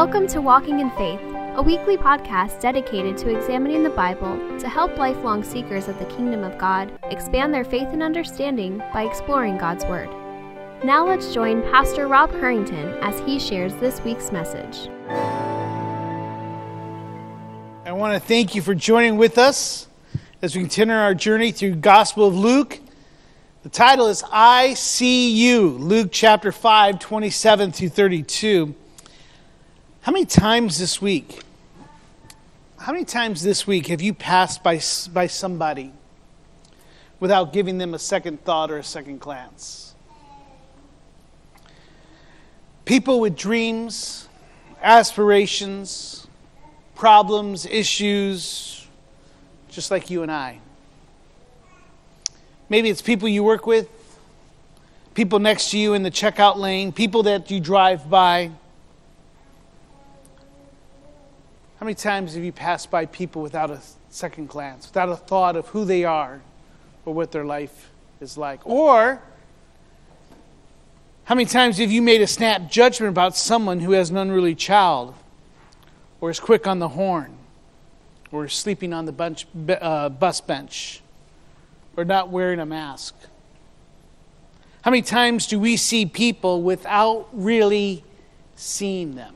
[0.00, 1.18] Welcome to Walking in Faith,
[1.56, 6.44] a weekly podcast dedicated to examining the Bible to help lifelong seekers of the kingdom
[6.44, 10.08] of God expand their faith and understanding by exploring God's Word.
[10.84, 14.88] Now let's join Pastor Rob Harrington as he shares this week's message.
[17.84, 19.88] I want to thank you for joining with us
[20.40, 22.78] as we continue our journey through Gospel of Luke.
[23.64, 28.76] The title is I See You, Luke chapter 5, 27 through 32.
[30.08, 31.42] How many times this week,
[32.78, 34.80] how many times this week have you passed by,
[35.12, 35.92] by somebody
[37.20, 39.94] without giving them a second thought or a second glance?
[42.86, 44.30] People with dreams,
[44.82, 46.26] aspirations,
[46.94, 48.86] problems, issues,
[49.68, 50.58] just like you and I.
[52.70, 53.90] Maybe it's people you work with,
[55.12, 58.52] people next to you in the checkout lane, people that you drive by.
[61.78, 63.80] How many times have you passed by people without a
[64.10, 66.40] second glance, without a thought of who they are
[67.06, 68.60] or what their life is like?
[68.64, 69.22] Or
[71.22, 74.56] how many times have you made a snap judgment about someone who has an unruly
[74.56, 75.14] child,
[76.20, 77.36] or is quick on the horn,
[78.32, 79.46] or is sleeping on the bunch,
[79.80, 81.00] uh, bus bench,
[81.96, 83.14] or not wearing a mask?
[84.82, 88.02] How many times do we see people without really
[88.56, 89.34] seeing them?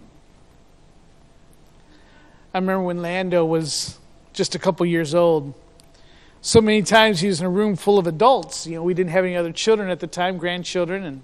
[2.55, 3.98] I remember when Lando was
[4.34, 5.55] just a couple years old.
[6.42, 8.67] So many times he was in a room full of adults.
[8.67, 11.23] You know, we didn't have any other children at the time, grandchildren, and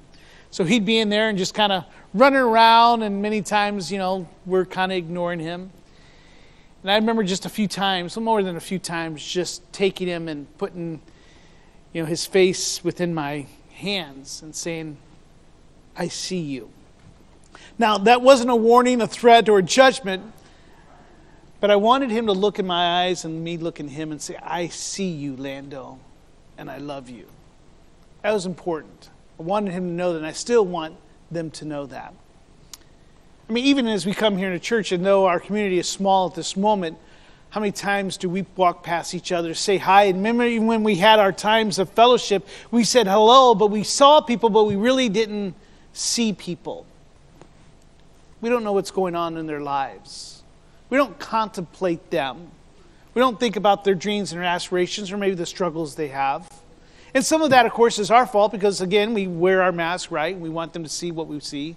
[0.50, 1.84] so he'd be in there and just kind of
[2.14, 5.70] running around, and many times, you know, we're kind of ignoring him.
[6.82, 10.28] And I remember just a few times, more than a few times, just taking him
[10.28, 11.02] and putting,
[11.92, 14.96] you know, his face within my hands and saying,
[15.96, 16.70] I see you.
[17.78, 20.32] Now, that wasn't a warning, a threat, or a judgment.
[21.60, 24.22] But I wanted him to look in my eyes and me look in him and
[24.22, 25.98] say, I see you, Lando,
[26.56, 27.26] and I love you.
[28.22, 29.10] That was important.
[29.38, 30.96] I wanted him to know that, and I still want
[31.30, 32.14] them to know that.
[33.48, 36.28] I mean, even as we come here to church, and though our community is small
[36.28, 36.98] at this moment,
[37.50, 40.04] how many times do we walk past each other, say hi?
[40.04, 43.84] And remember, even when we had our times of fellowship, we said hello, but we
[43.84, 45.54] saw people, but we really didn't
[45.94, 46.84] see people.
[48.40, 50.37] We don't know what's going on in their lives.
[50.90, 52.50] We don't contemplate them.
[53.14, 56.48] We don't think about their dreams and their aspirations or maybe the struggles they have.
[57.14, 60.10] And some of that, of course, is our fault because, again, we wear our mask,
[60.10, 60.38] right?
[60.38, 61.74] We want them to see what we see.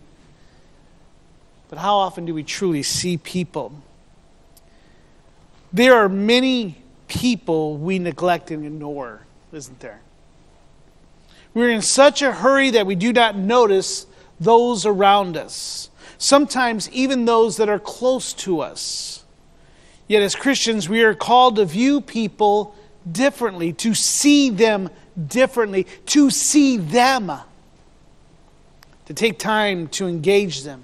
[1.70, 3.74] But how often do we truly see people?
[5.72, 6.76] There are many
[7.08, 9.22] people we neglect and ignore,
[9.54, 10.02] isn't there?
[11.54, 14.06] We're in such a hurry that we do not notice
[14.40, 15.90] those around us
[16.22, 19.26] sometimes even those that are close to us.
[20.08, 22.76] Yet, as Christians, we are called to view people
[23.12, 24.90] differently, to see them
[25.28, 27.32] differently, to see them,
[29.06, 30.84] to take time to engage them,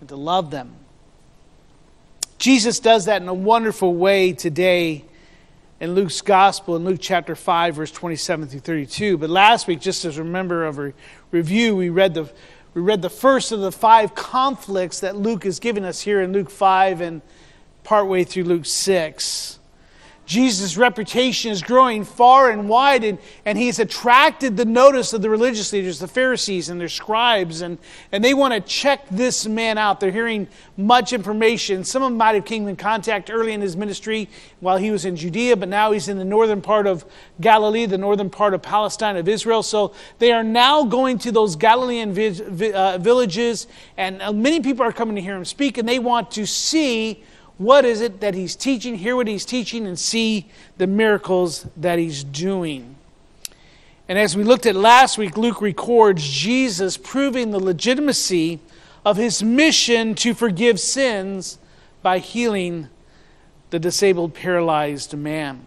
[0.00, 0.72] and to love them.
[2.38, 5.04] Jesus does that in a wonderful way today
[5.80, 9.18] in Luke's Gospel, in Luke chapter 5, verse 27 through 32.
[9.18, 10.94] But last week, just as a member of a
[11.32, 12.32] review, we read the
[12.74, 16.32] we read the first of the five conflicts that Luke is giving us here in
[16.32, 17.22] Luke 5 and
[17.82, 19.57] partway through Luke 6.
[20.28, 23.16] Jesus' reputation is growing far and wide, and,
[23.46, 27.78] and he's attracted the notice of the religious leaders, the Pharisees and their scribes, and,
[28.12, 30.00] and they want to check this man out.
[30.00, 30.46] They're hearing
[30.76, 31.82] much information.
[31.82, 34.28] Some of them might have came in contact early in his ministry
[34.60, 37.06] while he was in Judea, but now he's in the northern part of
[37.40, 39.62] Galilee, the northern part of Palestine of Israel.
[39.62, 43.66] So they are now going to those Galilean vi- uh, villages,
[43.96, 47.24] and uh, many people are coming to hear him speak, and they want to see
[47.58, 50.48] what is it that he's teaching, hear what he's teaching, and see
[50.78, 52.94] the miracles that he's doing.
[54.08, 58.60] And as we looked at last week, Luke records Jesus proving the legitimacy
[59.04, 61.58] of his mission to forgive sins
[62.00, 62.88] by healing
[63.70, 65.64] the disabled, paralyzed man.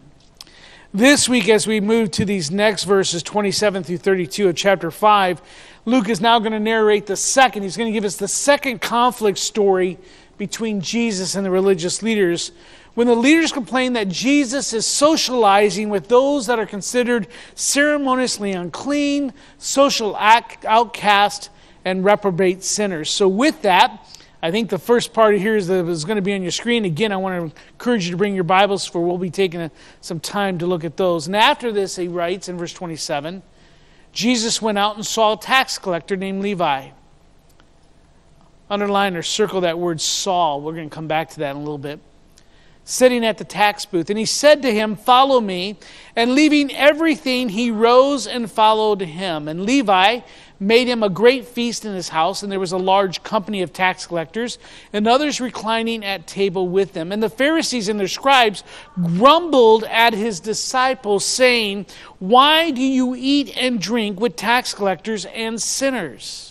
[0.93, 5.41] This week, as we move to these next verses, 27 through 32 of chapter 5,
[5.85, 7.63] Luke is now going to narrate the second.
[7.63, 9.97] He's going to give us the second conflict story
[10.41, 12.51] between Jesus and the religious leaders.
[12.95, 19.33] When the leaders complain that Jesus is socializing with those that are considered ceremoniously unclean,
[19.59, 21.51] social outcast,
[21.85, 23.11] and reprobate sinners.
[23.11, 24.09] So, with that,
[24.41, 26.85] I think the first part here is, that is going to be on your screen.
[26.85, 29.69] Again, I want to encourage you to bring your Bibles, for we'll be taking
[30.01, 31.27] some time to look at those.
[31.27, 33.43] And after this, he writes in verse 27
[34.11, 36.89] Jesus went out and saw a tax collector named Levi
[38.71, 40.61] Underline or circle that word Saul.
[40.61, 41.99] We're going to come back to that in a little bit.
[42.85, 44.09] Sitting at the tax booth.
[44.09, 45.77] And he said to him, Follow me.
[46.15, 49.49] And leaving everything, he rose and followed him.
[49.49, 50.21] And Levi
[50.57, 53.73] made him a great feast in his house, and there was a large company of
[53.73, 54.59] tax collectors
[54.93, 57.11] and others reclining at table with them.
[57.11, 58.63] And the Pharisees and their scribes
[58.95, 61.87] grumbled at his disciples, saying,
[62.19, 66.50] Why do you eat and drink with tax collectors and sinners?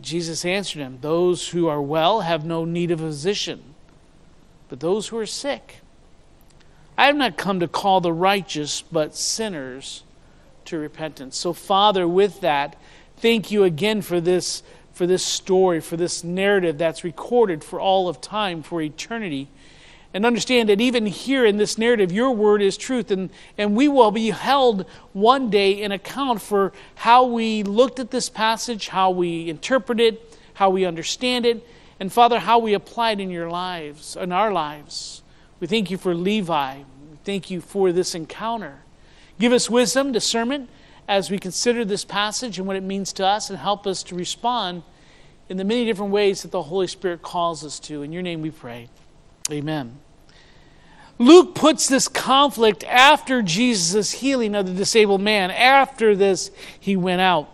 [0.00, 3.62] Jesus answered him, Those who are well have no need of a physician,
[4.68, 5.76] but those who are sick.
[6.96, 10.02] I have not come to call the righteous, but sinners
[10.66, 11.36] to repentance.
[11.36, 12.76] So, Father, with that,
[13.16, 14.62] thank you again for this,
[14.92, 19.48] for this story, for this narrative that's recorded for all of time, for eternity.
[20.12, 23.86] And understand that even here in this narrative, your word is truth, and, and we
[23.86, 29.10] will be held one day in account for how we looked at this passage, how
[29.10, 31.64] we interpret it, how we understand it,
[32.00, 35.22] and Father, how we apply it in your lives, in our lives.
[35.60, 36.78] We thank you for Levi.
[36.78, 38.78] We thank you for this encounter.
[39.38, 40.70] Give us wisdom, discernment,
[41.06, 44.14] as we consider this passage and what it means to us, and help us to
[44.14, 44.82] respond
[45.48, 48.02] in the many different ways that the Holy Spirit calls us to.
[48.02, 48.88] In your name we pray.
[49.52, 49.98] Amen.
[51.18, 55.50] Luke puts this conflict after Jesus' healing of the disabled man.
[55.50, 57.50] After this, he went out.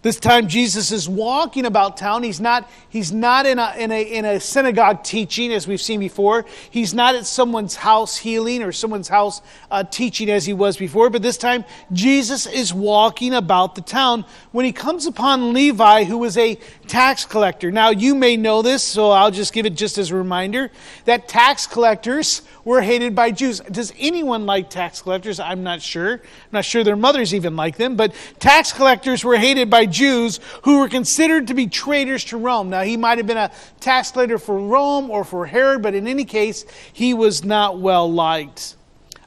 [0.00, 2.22] This time Jesus is walking about town.
[2.22, 5.98] He's not, he's not in, a, in, a, in a synagogue teaching, as we've seen
[5.98, 6.44] before.
[6.70, 9.42] He's not at someone's house healing or someone's house
[9.72, 11.10] uh, teaching as he was before.
[11.10, 16.18] But this time, Jesus is walking about the town when he comes upon Levi, who
[16.18, 16.54] was a
[16.86, 17.72] tax collector.
[17.72, 20.70] Now, you may know this, so I'll just give it just as a reminder
[21.06, 23.60] that tax collectors were hated by Jews.
[23.60, 25.40] Does anyone like tax collectors?
[25.40, 26.12] I'm not sure.
[26.12, 30.40] I'm not sure their mothers even like them, but tax collectors were hated by Jews
[30.62, 32.70] who were considered to be traitors to Rome.
[32.70, 33.50] Now, he might have been a
[33.80, 38.10] tax collector for Rome or for Herod, but in any case, he was not well
[38.10, 38.76] liked.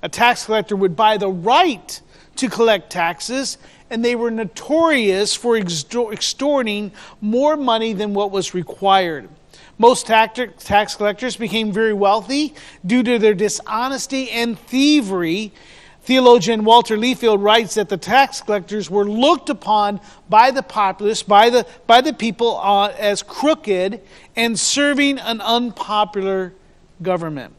[0.01, 2.01] A tax collector would buy the right
[2.37, 3.57] to collect taxes,
[3.89, 9.27] and they were notorious for extorting more money than what was required.
[9.77, 12.53] Most tax collectors became very wealthy
[12.85, 15.51] due to their dishonesty and thievery.
[16.03, 21.50] Theologian Walter Liefeld writes that the tax collectors were looked upon by the populace, by
[21.50, 24.01] the, by the people, uh, as crooked
[24.36, 26.53] and serving an unpopular
[27.01, 27.53] government.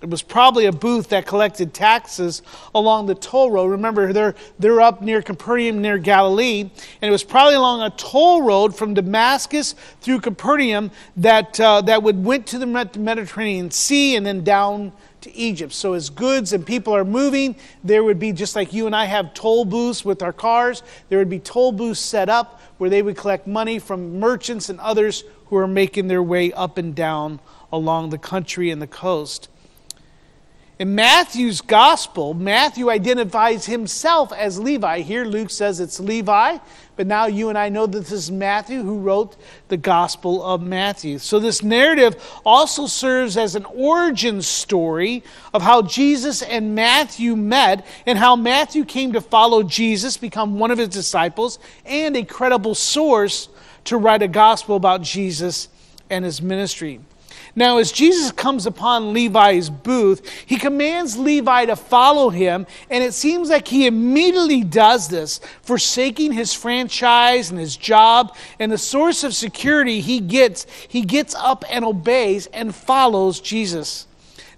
[0.00, 2.42] It was probably a booth that collected taxes
[2.72, 3.66] along the toll road.
[3.66, 6.60] Remember, they're, they're up near Capernaum, near Galilee.
[6.60, 12.04] And it was probably along a toll road from Damascus through Capernaum that, uh, that
[12.04, 14.92] would went to the Mediterranean Sea and then down
[15.22, 15.72] to Egypt.
[15.72, 19.06] So as goods and people are moving, there would be, just like you and I
[19.06, 23.02] have toll booths with our cars, there would be toll booths set up where they
[23.02, 27.40] would collect money from merchants and others who are making their way up and down
[27.72, 29.48] along the country and the coast.
[30.78, 35.00] In Matthew's gospel, Matthew identifies himself as Levi.
[35.00, 36.58] Here, Luke says it's Levi,
[36.94, 39.34] but now you and I know that this is Matthew who wrote
[39.66, 41.18] the gospel of Matthew.
[41.18, 42.14] So, this narrative
[42.46, 48.84] also serves as an origin story of how Jesus and Matthew met and how Matthew
[48.84, 53.48] came to follow Jesus, become one of his disciples, and a credible source
[53.82, 55.70] to write a gospel about Jesus
[56.08, 57.00] and his ministry.
[57.54, 63.14] Now, as Jesus comes upon Levi's booth, he commands Levi to follow him, and it
[63.14, 69.24] seems like he immediately does this, forsaking his franchise and his job and the source
[69.24, 70.66] of security he gets.
[70.88, 74.06] He gets up and obeys and follows Jesus.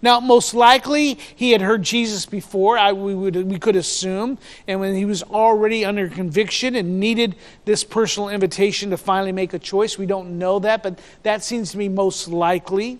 [0.02, 4.80] Now, most likely, he had heard Jesus before, I, we, would, we could assume, and
[4.80, 9.58] when he was already under conviction and needed this personal invitation to finally make a
[9.58, 9.98] choice.
[9.98, 12.98] We don't know that, but that seems to be most likely.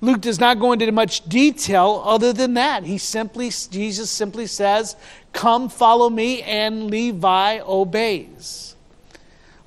[0.00, 2.84] Luke does not go into much detail other than that.
[2.84, 4.96] He simply, Jesus simply says,
[5.32, 8.67] Come, follow me, and Levi obeys.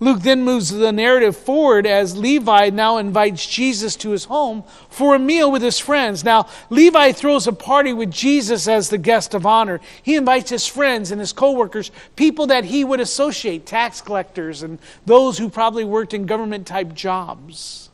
[0.01, 5.13] Luke then moves the narrative forward as Levi now invites Jesus to his home for
[5.13, 6.23] a meal with his friends.
[6.23, 9.79] Now, Levi throws a party with Jesus as the guest of honor.
[10.01, 14.79] He invites his friends and his coworkers, people that he would associate, tax collectors and
[15.05, 17.91] those who probably worked in government type jobs.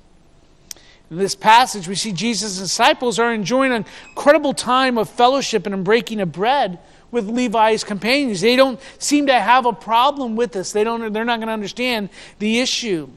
[1.12, 5.84] In this passage, we see Jesus' disciples are enjoying an incredible time of fellowship and
[5.84, 6.80] breaking of bread
[7.12, 8.42] with Levi's companions.
[8.42, 10.72] They don't seem to have a problem with this.
[10.72, 12.10] They don't, they're not going to understand
[12.40, 13.10] the issue.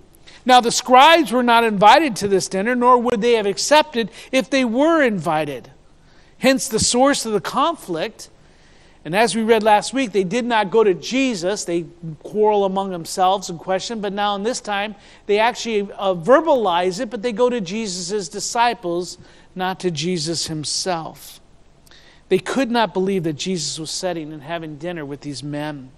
[0.44, 4.48] Now, the scribes were not invited to this dinner, nor would they have accepted if
[4.48, 5.70] they were invited.
[6.38, 8.30] Hence, the source of the conflict.
[9.04, 11.64] And as we read last week, they did not go to Jesus.
[11.64, 11.84] They
[12.22, 14.94] quarrel among themselves and question, but now in this time,
[15.26, 19.18] they actually uh, verbalize it, but they go to Jesus' disciples,
[19.54, 21.39] not to Jesus himself.
[22.30, 25.90] They could not believe that Jesus was sitting and having dinner with these men.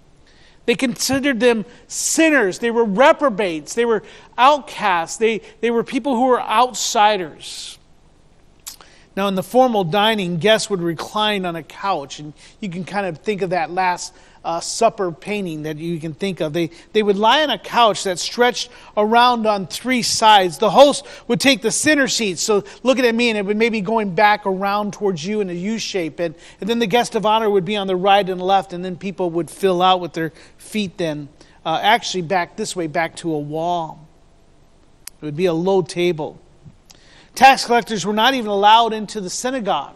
[0.65, 2.57] They considered them sinners.
[2.57, 3.75] They were reprobates.
[3.75, 4.01] They were
[4.35, 5.17] outcasts.
[5.17, 7.77] They, they were people who were outsiders.
[9.15, 13.05] Now, in the formal dining, guests would recline on a couch, and you can kind
[13.05, 14.11] of think of that last
[14.43, 16.53] uh, supper painting that you can think of.
[16.53, 20.57] They, they would lie on a couch that stretched around on three sides.
[20.57, 23.81] The host would take the center seat, so looking at me, and it would maybe
[23.81, 26.19] going back around towards you in a U shape.
[26.19, 28.83] And, and then the guest of honor would be on the right and left, and
[28.83, 31.29] then people would fill out with their feet then,
[31.65, 34.07] uh, actually back this way, back to a wall.
[35.21, 36.39] It would be a low table.
[37.33, 39.95] Tax collectors were not even allowed into the synagogue.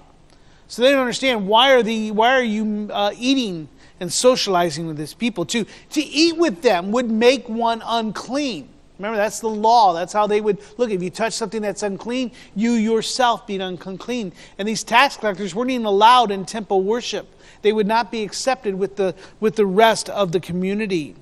[0.69, 4.97] So they don't understand why are, the, why are you uh, eating and socializing with
[4.97, 5.45] these people?
[5.45, 8.69] To, to eat with them would make one unclean.
[8.97, 9.93] Remember, that's the law.
[9.93, 10.89] That's how they would look.
[10.89, 14.33] If you touch something that's unclean, you yourself be unclean.
[14.57, 17.27] And these tax collectors weren't even allowed in temple worship.
[17.61, 21.15] They would not be accepted with the, with the rest of the community.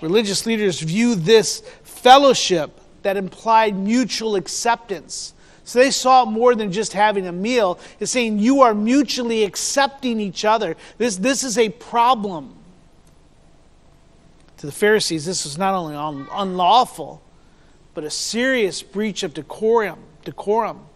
[0.00, 5.32] Religious leaders view this fellowship that implied mutual acceptance.
[5.66, 7.80] So they saw it more than just having a meal.
[7.98, 10.76] It's saying you are mutually accepting each other.
[10.96, 12.54] This, this is a problem.
[14.58, 17.20] To the Pharisees, this was not only un- unlawful,
[17.94, 19.98] but a serious breach of decorum.
[20.24, 20.86] decorum.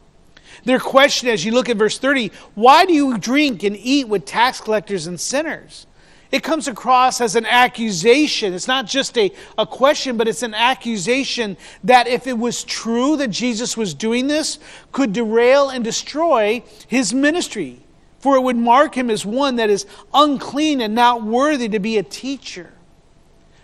[0.65, 4.25] Their question, as you look at verse 30, why do you drink and eat with
[4.25, 5.89] tax collectors and sinners?
[6.32, 8.54] It comes across as an accusation.
[8.54, 13.16] It's not just a, a question, but it's an accusation that if it was true
[13.16, 14.58] that Jesus was doing this,
[14.92, 17.80] could derail and destroy his ministry.
[18.20, 21.99] For it would mark him as one that is unclean and not worthy to be
[21.99, 22.72] a teacher.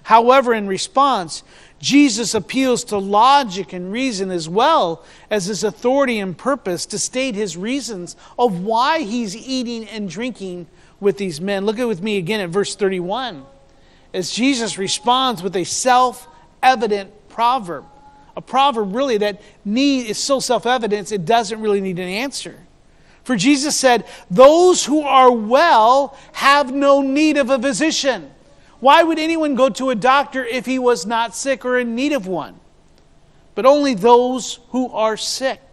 [0.03, 1.43] However, in response,
[1.79, 7.35] Jesus appeals to logic and reason as well as his authority and purpose to state
[7.35, 10.69] his reasons of why he's eating and drinking
[11.01, 11.67] with these men.
[11.67, 13.45] Look at with me again at verse 31
[14.15, 16.27] as Jesus responds with a self
[16.63, 17.85] evident proverb.
[18.37, 22.59] A proverb really that need is so self evident it doesn't really need an answer.
[23.25, 28.31] For Jesus said, Those who are well have no need of a physician.
[28.79, 32.13] Why would anyone go to a doctor if he was not sick or in need
[32.13, 32.61] of one?
[33.55, 35.66] But only those who are sick.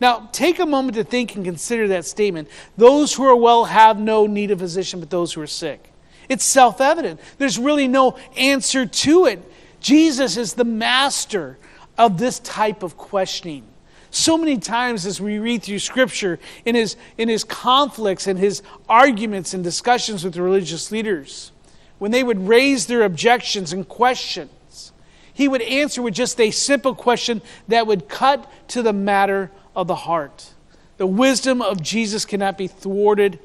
[0.00, 2.48] Now, take a moment to think and consider that statement.
[2.76, 5.92] Those who are well have no need of physician, but those who are sick.
[6.28, 7.20] It's self evident.
[7.38, 9.42] There's really no answer to it.
[9.80, 11.58] Jesus is the master
[11.96, 13.64] of this type of questioning.
[14.10, 18.62] So many times as we read through Scripture, in his, in his conflicts and his
[18.88, 21.52] arguments and discussions with the religious leaders,
[21.98, 24.92] when they would raise their objections and questions,
[25.32, 29.86] he would answer with just a simple question that would cut to the matter of
[29.86, 30.54] the heart.
[30.96, 33.38] The wisdom of Jesus cannot be thwarted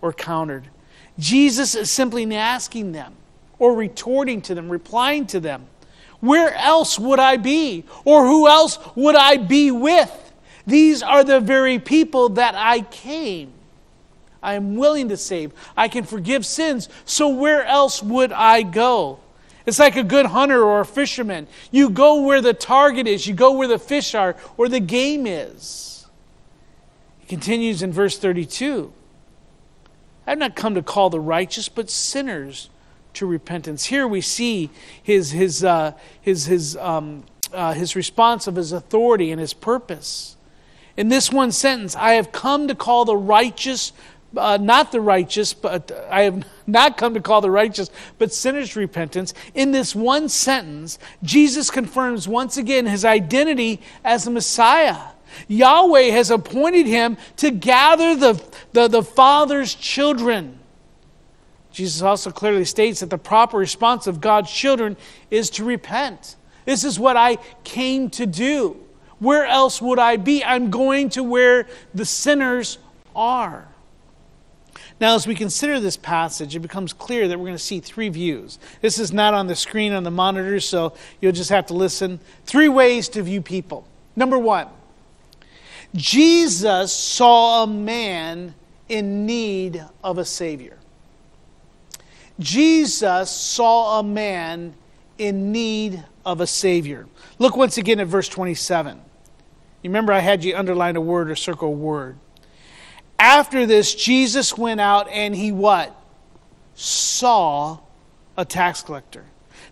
[0.00, 0.68] or countered.
[1.18, 3.14] Jesus is simply asking them
[3.58, 5.66] or retorting to them, replying to them,
[6.20, 7.84] Where else would I be?
[8.04, 10.32] Or who else would I be with?
[10.66, 13.52] These are the very people that I came.
[14.42, 15.52] I am willing to save.
[15.76, 16.88] I can forgive sins.
[17.04, 19.20] So where else would I go?
[19.64, 21.46] It's like a good hunter or a fisherman.
[21.70, 25.26] You go where the target is, you go where the fish are, where the game
[25.26, 26.06] is.
[27.20, 28.92] He continues in verse 32
[30.26, 32.70] I have not come to call the righteous, but sinners
[33.14, 33.86] to repentance.
[33.86, 34.70] Here we see
[35.02, 40.36] his, his, uh, his, his, um, uh, his response of his authority and his purpose.
[40.96, 43.92] In this one sentence, I have come to call the righteous
[44.36, 48.74] uh, not the righteous, but I have not come to call the righteous, but sinners
[48.74, 49.34] repentance.
[49.54, 54.98] In this one sentence, Jesus confirms once again his identity as the Messiah.
[55.48, 60.58] Yahweh has appointed him to gather the, the, the Father's children.
[61.70, 64.96] Jesus also clearly states that the proper response of God's children
[65.30, 66.36] is to repent.
[66.64, 68.76] This is what I came to do.
[69.18, 70.44] Where else would I be?
[70.44, 72.78] I'm going to where the sinners
[73.14, 73.68] are.
[75.02, 78.08] Now, as we consider this passage, it becomes clear that we're going to see three
[78.08, 78.60] views.
[78.82, 82.20] This is not on the screen on the monitor, so you'll just have to listen.
[82.46, 83.84] Three ways to view people.
[84.14, 84.68] Number one,
[85.96, 88.54] Jesus saw a man
[88.88, 90.78] in need of a Savior.
[92.38, 94.72] Jesus saw a man
[95.18, 97.08] in need of a Savior.
[97.40, 98.98] Look once again at verse 27.
[99.82, 102.18] You remember I had you underline a word or circle a word.
[103.22, 105.94] After this, Jesus went out and he what?
[106.74, 107.78] Saw
[108.36, 109.24] a tax collector.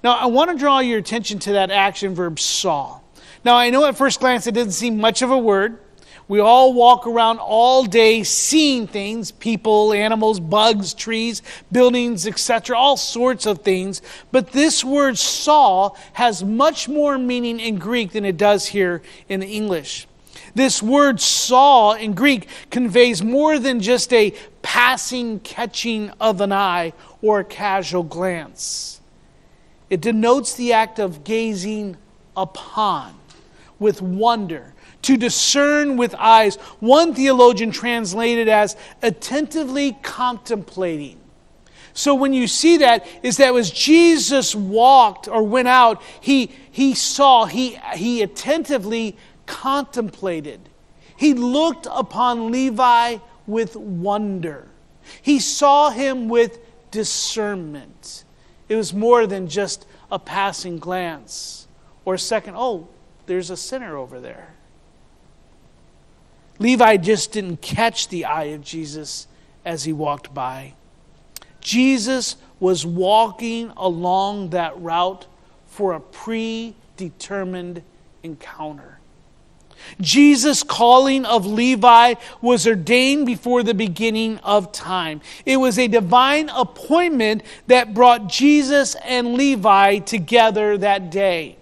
[0.04, 3.00] Now, I want to draw your attention to that action verb saw.
[3.44, 5.80] Now, I know at first glance it doesn't seem much of a word.
[6.28, 11.42] We all walk around all day seeing things people, animals, bugs, trees,
[11.72, 14.00] buildings, etc., all sorts of things.
[14.30, 19.40] But this word saw has much more meaning in Greek than it does here in
[19.40, 20.06] the English.
[20.54, 26.92] This word saw in Greek conveys more than just a passing catching of an eye
[27.22, 29.00] or a casual glance.
[29.88, 31.96] It denotes the act of gazing
[32.36, 33.14] upon
[33.78, 36.56] with wonder, to discern with eyes.
[36.78, 41.18] One theologian translated as attentively contemplating.
[41.92, 46.94] So when you see that, is that as Jesus walked or went out, he, he
[46.94, 49.16] saw, he, he attentively
[49.50, 50.60] contemplated.
[51.16, 54.68] He looked upon Levi with wonder.
[55.20, 56.60] He saw him with
[56.92, 58.24] discernment.
[58.68, 61.66] It was more than just a passing glance
[62.04, 62.88] or a second, oh,
[63.26, 64.54] there's a sinner over there.
[66.60, 69.26] Levi just didn't catch the eye of Jesus
[69.64, 70.74] as he walked by.
[71.60, 75.26] Jesus was walking along that route
[75.66, 77.82] for a predetermined
[78.22, 78.99] encounter.
[80.00, 85.20] Jesus' calling of Levi was ordained before the beginning of time.
[85.44, 91.56] It was a divine appointment that brought Jesus and Levi together that day.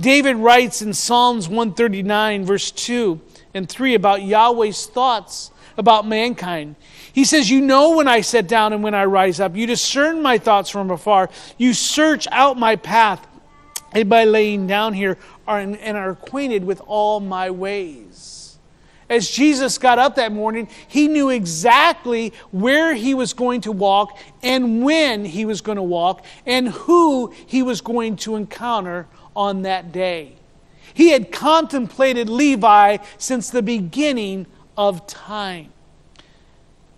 [0.00, 3.20] David writes in Psalms 139, verse 2
[3.54, 6.76] and 3 about Yahweh's thoughts about mankind.
[7.12, 9.54] He says, You know when I sit down and when I rise up.
[9.54, 11.30] You discern my thoughts from afar.
[11.58, 13.26] You search out my path.
[13.92, 18.58] And by laying down here are, and are acquainted with all my ways.
[19.08, 24.18] As Jesus got up that morning, he knew exactly where he was going to walk
[24.42, 29.06] and when he was going to walk and who he was going to encounter
[29.36, 30.36] on that day.
[30.94, 34.46] He had contemplated Levi since the beginning
[34.78, 35.72] of time.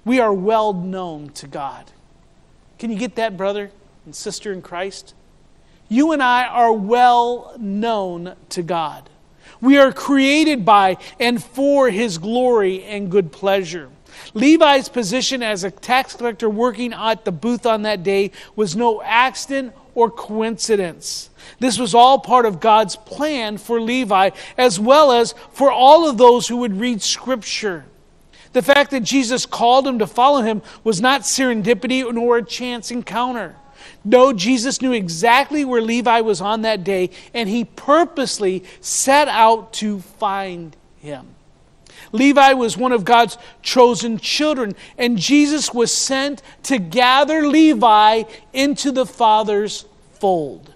[0.04, 1.90] We are well known to God.
[2.78, 3.70] Can you get that, brother
[4.04, 5.14] and sister in Christ?
[5.88, 9.08] You and I are well known to God.
[9.60, 13.90] We are created by and for His glory and good pleasure.
[14.32, 19.02] Levi's position as a tax collector working at the booth on that day was no
[19.02, 21.30] accident or coincidence.
[21.58, 26.18] This was all part of God's plan for Levi, as well as for all of
[26.18, 27.84] those who would read Scripture.
[28.52, 32.90] The fact that Jesus called him to follow him was not serendipity nor a chance
[32.90, 33.56] encounter.
[34.04, 39.72] No, Jesus knew exactly where Levi was on that day, and he purposely set out
[39.74, 41.26] to find him.
[42.12, 48.92] Levi was one of God's chosen children, and Jesus was sent to gather Levi into
[48.92, 50.72] the Father's fold.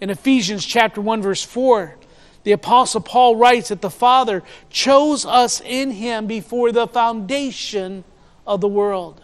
[0.00, 1.96] In Ephesians chapter 1 verse 4,
[2.44, 8.04] the apostle Paul writes that the Father chose us in him before the foundation
[8.46, 9.22] of the world.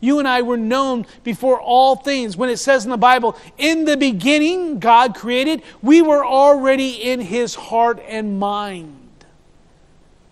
[0.00, 2.36] You and I were known before all things.
[2.36, 7.20] When it says in the Bible, in the beginning, God created, we were already in
[7.20, 8.96] his heart and mind.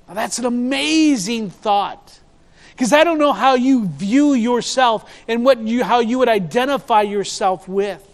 [0.08, 2.18] Now, that's an amazing thought.
[2.70, 7.02] Because I don't know how you view yourself and what you, how you would identify
[7.02, 8.04] yourself with.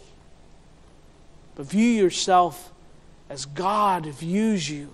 [1.55, 2.73] But view yourself
[3.31, 4.91] as God views you,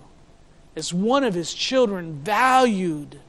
[0.75, 3.19] as one of his children, valued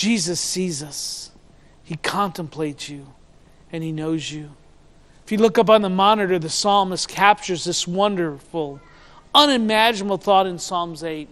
[0.00, 1.30] Jesus sees us,
[1.84, 3.06] He contemplates you,
[3.70, 4.48] and He knows you.
[5.26, 8.80] If you look up on the monitor, the psalmist captures this wonderful,
[9.34, 11.28] unimaginable thought in Psalms 8.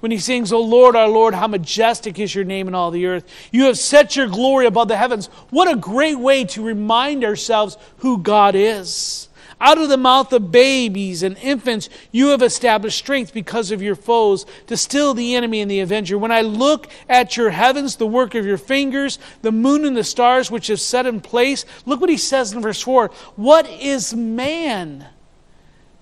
[0.00, 3.06] When he sings, O Lord, our Lord, how majestic is your name in all the
[3.06, 3.24] earth.
[3.52, 5.28] You have set your glory above the heavens.
[5.50, 9.28] What a great way to remind ourselves who God is.
[9.64, 13.94] Out of the mouth of babies and infants, you have established strength because of your
[13.94, 16.18] foes to still the enemy and the avenger.
[16.18, 20.02] When I look at your heavens, the work of your fingers, the moon and the
[20.02, 24.12] stars which have set in place, look what he says in verse 4 What is
[24.12, 25.06] man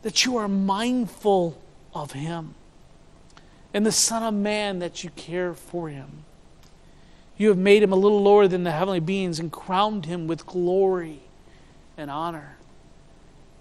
[0.01, 1.61] that you are mindful
[1.93, 2.55] of him?
[3.75, 6.25] And the Son of Man that you care for him.
[7.37, 10.47] You have made him a little lower than the heavenly beings and crowned him with
[10.47, 11.21] glory
[11.99, 12.57] and honor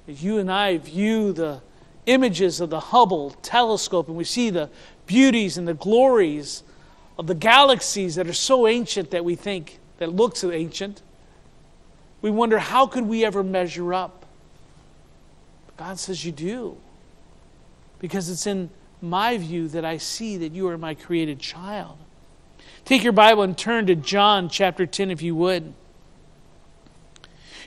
[0.09, 1.61] as you and I view the
[2.07, 4.69] images of the Hubble telescope and we see the
[5.05, 6.63] beauties and the glories
[7.19, 11.03] of the galaxies that are so ancient that we think that looks ancient,
[12.23, 14.25] we wonder how could we ever measure up?
[15.67, 16.77] But God says you do.
[17.99, 21.97] Because it's in my view that I see that you are my created child.
[22.83, 25.73] Take your Bible and turn to John chapter 10 if you would.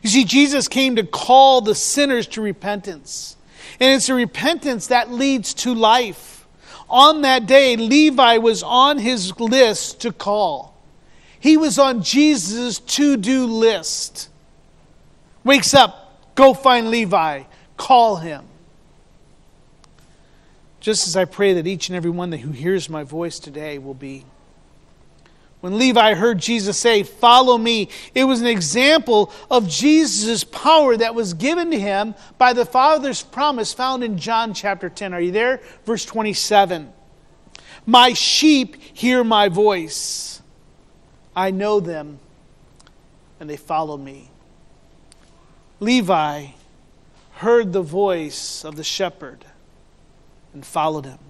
[0.02, 3.36] You see, Jesus came to call the sinners to repentance.
[3.80, 6.46] And it's a repentance that leads to life.
[6.90, 10.76] On that day, Levi was on his list to call.
[11.40, 14.28] He was on Jesus' to do list.
[15.44, 17.44] Wakes up, go find Levi,
[17.76, 18.44] call him.
[20.80, 23.94] Just as I pray that each and every one who hears my voice today will
[23.94, 24.24] be
[25.62, 31.14] when Levi heard Jesus say, Follow me, it was an example of Jesus' power that
[31.14, 35.14] was given to him by the Father's promise found in John chapter 10.
[35.14, 35.60] Are you there?
[35.86, 36.92] Verse 27.
[37.86, 40.42] My sheep hear my voice.
[41.34, 42.18] I know them,
[43.38, 44.30] and they follow me.
[45.78, 46.46] Levi
[47.34, 49.44] heard the voice of the shepherd
[50.52, 51.20] and followed him.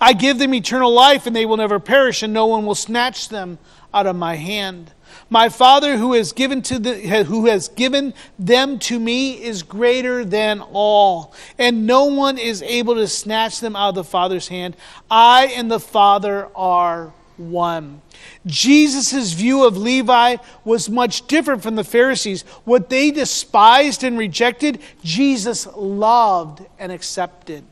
[0.00, 3.28] I give them eternal life, and they will never perish, and no one will snatch
[3.28, 3.58] them
[3.92, 4.92] out of my hand.
[5.28, 10.24] My Father who has given to the, who has given them to me is greater
[10.24, 14.76] than all, and no one is able to snatch them out of the Father's hand.
[15.10, 18.02] I and the Father are one.
[18.46, 22.42] Jesus' view of Levi was much different from the Pharisees.
[22.64, 27.64] What they despised and rejected, Jesus loved and accepted.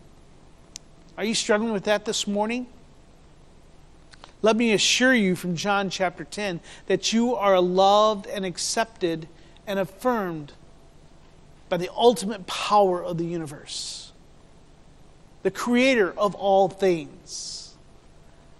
[1.19, 2.69] Are you struggling with that this morning?
[4.41, 9.27] Let me assure you from John chapter 10 that you are loved and accepted
[9.67, 10.53] and affirmed
[11.69, 14.13] by the ultimate power of the universe,
[15.43, 17.75] the creator of all things,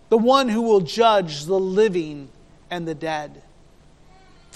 [0.09, 2.29] the one who will judge the living
[2.73, 3.41] and the dead.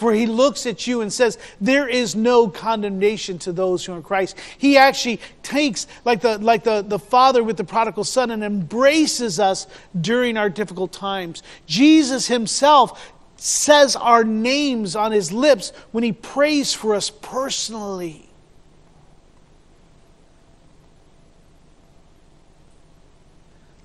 [0.03, 3.99] For he looks at you and says, There is no condemnation to those who are
[3.99, 4.37] in Christ.
[4.59, 9.39] He actually takes, like the, like the, the father with the prodigal son, and embraces
[9.39, 9.69] us
[10.01, 11.45] during our difficult times.
[11.67, 18.29] Jesus himself says our names on his lips when he prays for us personally.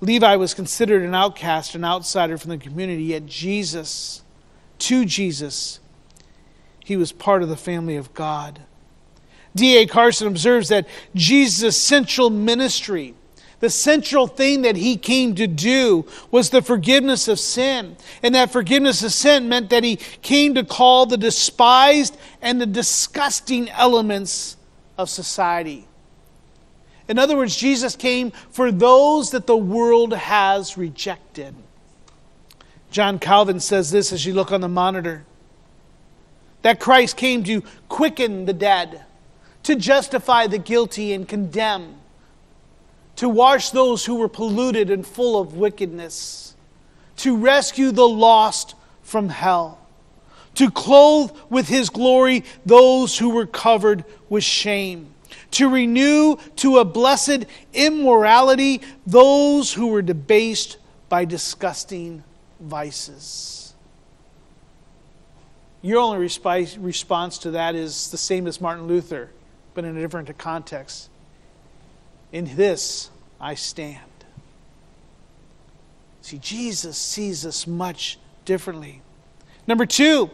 [0.00, 4.24] Levi was considered an outcast, an outsider from the community, yet Jesus,
[4.80, 5.78] to Jesus,
[6.88, 8.60] he was part of the family of God.
[9.54, 9.86] D.A.
[9.86, 13.14] Carson observes that Jesus' central ministry,
[13.60, 17.98] the central thing that he came to do, was the forgiveness of sin.
[18.22, 22.64] And that forgiveness of sin meant that he came to call the despised and the
[22.64, 24.56] disgusting elements
[24.96, 25.86] of society.
[27.06, 31.54] In other words, Jesus came for those that the world has rejected.
[32.90, 35.26] John Calvin says this as you look on the monitor
[36.62, 39.04] that Christ came to quicken the dead,
[39.64, 41.96] to justify the guilty and condemn,
[43.16, 46.54] to wash those who were polluted and full of wickedness,
[47.16, 49.78] to rescue the lost from hell,
[50.54, 55.12] to clothe with his glory those who were covered with shame,
[55.50, 62.22] to renew to a blessed immorality those who were debased by disgusting
[62.60, 63.57] vices.
[65.82, 69.30] Your only resp- response to that is the same as Martin Luther,
[69.74, 71.08] but in a different context.
[72.32, 73.10] In this
[73.40, 74.02] I stand.
[76.22, 79.00] See, Jesus sees us much differently.
[79.66, 80.30] Number two,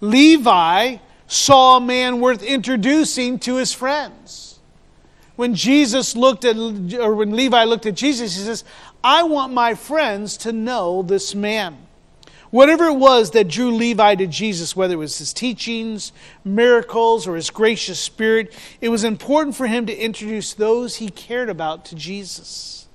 [0.00, 4.58] Levi saw a man worth introducing to his friends.
[5.36, 8.64] When Jesus looked at, or when Levi looked at Jesus, he says,
[9.02, 11.83] I want my friends to know this man.
[12.54, 16.12] Whatever it was that drew Levi to Jesus, whether it was his teachings,
[16.44, 21.50] miracles, or his gracious spirit, it was important for him to introduce those he cared
[21.50, 22.86] about to Jesus.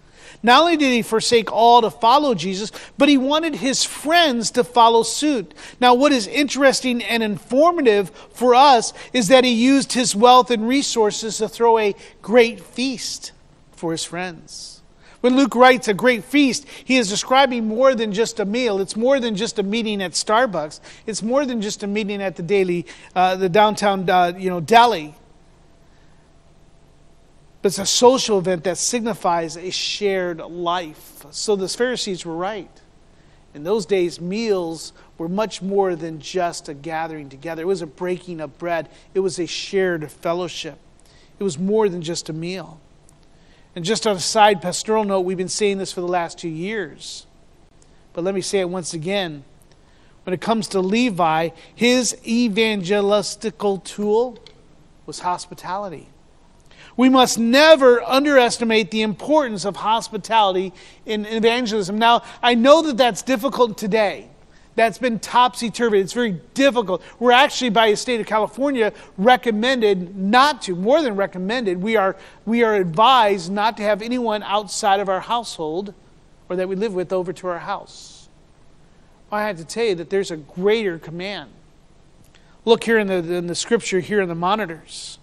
[0.41, 4.63] Not only did he forsake all to follow Jesus, but he wanted his friends to
[4.63, 5.53] follow suit.
[5.81, 10.69] Now, what is interesting and informative for us is that he used his wealth and
[10.69, 13.33] resources to throw a great feast
[13.73, 14.78] for his friends.
[15.21, 18.79] When Luke writes a great feast, he is describing more than just a meal.
[18.79, 20.79] It's more than just a meeting at Starbucks.
[21.05, 24.61] It's more than just a meeting at the daily, uh, the downtown, uh, you know,
[24.61, 25.13] deli.
[27.61, 31.25] But it's a social event that signifies a shared life.
[31.31, 32.71] So the Pharisees were right.
[33.53, 37.63] In those days, meals were much more than just a gathering together.
[37.63, 38.87] It was a breaking of bread.
[39.13, 40.77] It was a shared fellowship.
[41.39, 42.79] It was more than just a meal.
[43.79, 46.49] And just on a side pastoral note, we've been saying this for the last two
[46.49, 47.25] years.
[48.11, 49.45] But let me say it once again.
[50.25, 54.37] When it comes to Levi, his evangelistical tool
[55.05, 56.09] was hospitality.
[56.97, 60.73] We must never underestimate the importance of hospitality
[61.05, 61.97] in evangelism.
[61.97, 64.27] Now, I know that that's difficult today.
[64.75, 65.99] That's been topsy turvy.
[65.99, 67.01] It's very difficult.
[67.19, 72.15] We're actually, by the state of California, recommended not to, more than recommended, we are,
[72.45, 75.93] we are advised not to have anyone outside of our household
[76.47, 78.29] or that we live with over to our house.
[79.31, 81.51] I have to tell you that there's a greater command.
[82.65, 85.19] Look here in the, in the scripture, here in the monitors.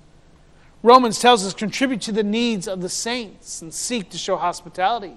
[0.82, 5.16] Romans tells us contribute to the needs of the saints and seek to show hospitality.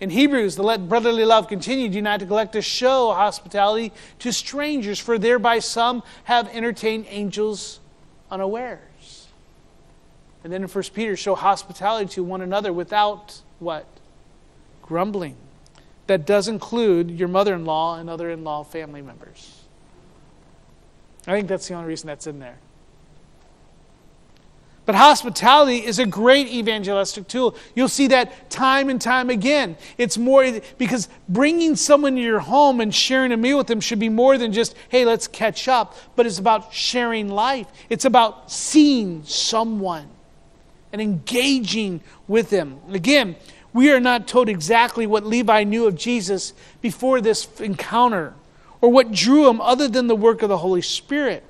[0.00, 1.90] In Hebrews, the let brotherly love continue.
[1.90, 7.80] Do not neglect to show hospitality to strangers, for thereby some have entertained angels
[8.30, 9.28] unawares.
[10.42, 13.86] And then in 1 Peter, show hospitality to one another without what?
[14.80, 15.36] Grumbling.
[16.06, 19.64] That does include your mother in law and other in law family members.
[21.26, 22.58] I think that's the only reason that's in there.
[24.90, 27.54] But hospitality is a great evangelistic tool.
[27.76, 29.76] You'll see that time and time again.
[29.98, 34.00] It's more because bringing someone to your home and sharing a meal with them should
[34.00, 37.68] be more than just, hey, let's catch up, but it's about sharing life.
[37.88, 40.08] It's about seeing someone
[40.92, 42.80] and engaging with them.
[42.90, 43.36] Again,
[43.72, 48.34] we are not told exactly what Levi knew of Jesus before this encounter
[48.80, 51.44] or what drew him other than the work of the Holy Spirit.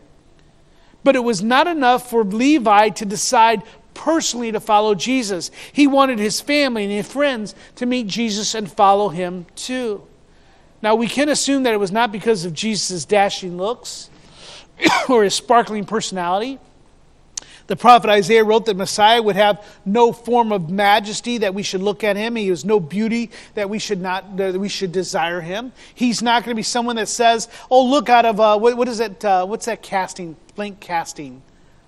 [1.03, 3.63] But it was not enough for Levi to decide
[3.95, 5.51] personally to follow Jesus.
[5.73, 10.07] He wanted his family and his friends to meet Jesus and follow him too.
[10.83, 14.09] Now, we can assume that it was not because of Jesus' dashing looks
[15.09, 16.59] or his sparkling personality.
[17.71, 21.81] The prophet Isaiah wrote that Messiah would have no form of majesty that we should
[21.81, 22.35] look at him.
[22.35, 25.71] He has no beauty that we should not that we should desire him.
[25.95, 28.89] He's not going to be someone that says, "Oh, look out of uh, what, what
[28.89, 29.25] is it?
[29.25, 30.35] Uh, what's that casting?
[30.57, 31.43] Blank casting."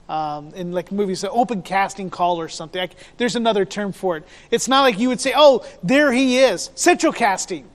[0.08, 2.88] Um, in like movies, an open casting call or something.
[3.16, 4.24] There's another term for it.
[4.52, 7.68] It's not like you would say, "Oh, there he is," central casting.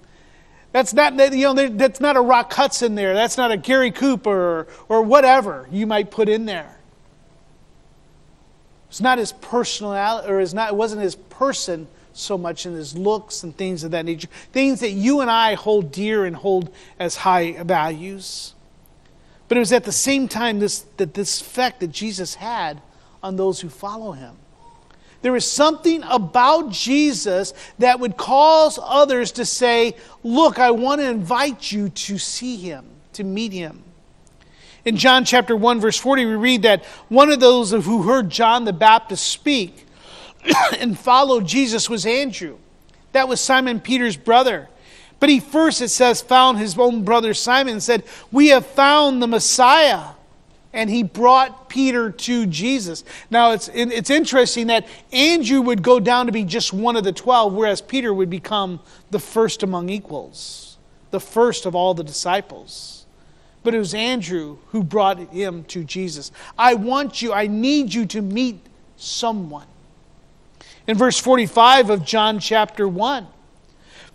[0.72, 3.14] That's not you know that's not a Rock Hudson there.
[3.14, 6.77] That's not a Gary Cooper or, or whatever you might put in there.
[8.90, 13.44] It's not his personality, or not, it wasn't his person so much in his looks
[13.44, 14.28] and things of that nature.
[14.52, 18.54] Things that you and I hold dear and hold as high values.
[19.48, 22.82] But it was at the same time this, that this effect that Jesus had
[23.22, 24.36] on those who follow him.
[25.22, 31.10] There is something about Jesus that would cause others to say, Look, I want to
[31.10, 33.84] invite you to see him, to meet him.
[34.88, 38.64] In John chapter 1, verse 40, we read that one of those who heard John
[38.64, 39.86] the Baptist speak
[40.80, 42.58] and followed Jesus was Andrew.
[43.12, 44.70] That was Simon Peter's brother.
[45.20, 49.22] But he first, it says, found his own brother Simon and said, We have found
[49.22, 50.12] the Messiah.
[50.72, 53.04] And he brought Peter to Jesus.
[53.30, 57.12] Now, it's, it's interesting that Andrew would go down to be just one of the
[57.12, 58.80] twelve, whereas Peter would become
[59.12, 60.78] the first among equals,
[61.12, 62.97] the first of all the disciples
[63.64, 66.32] but it was Andrew who brought him to Jesus.
[66.58, 68.60] I want you, I need you to meet
[68.96, 69.68] someone.
[70.88, 73.28] In verse 45 of John chapter 1,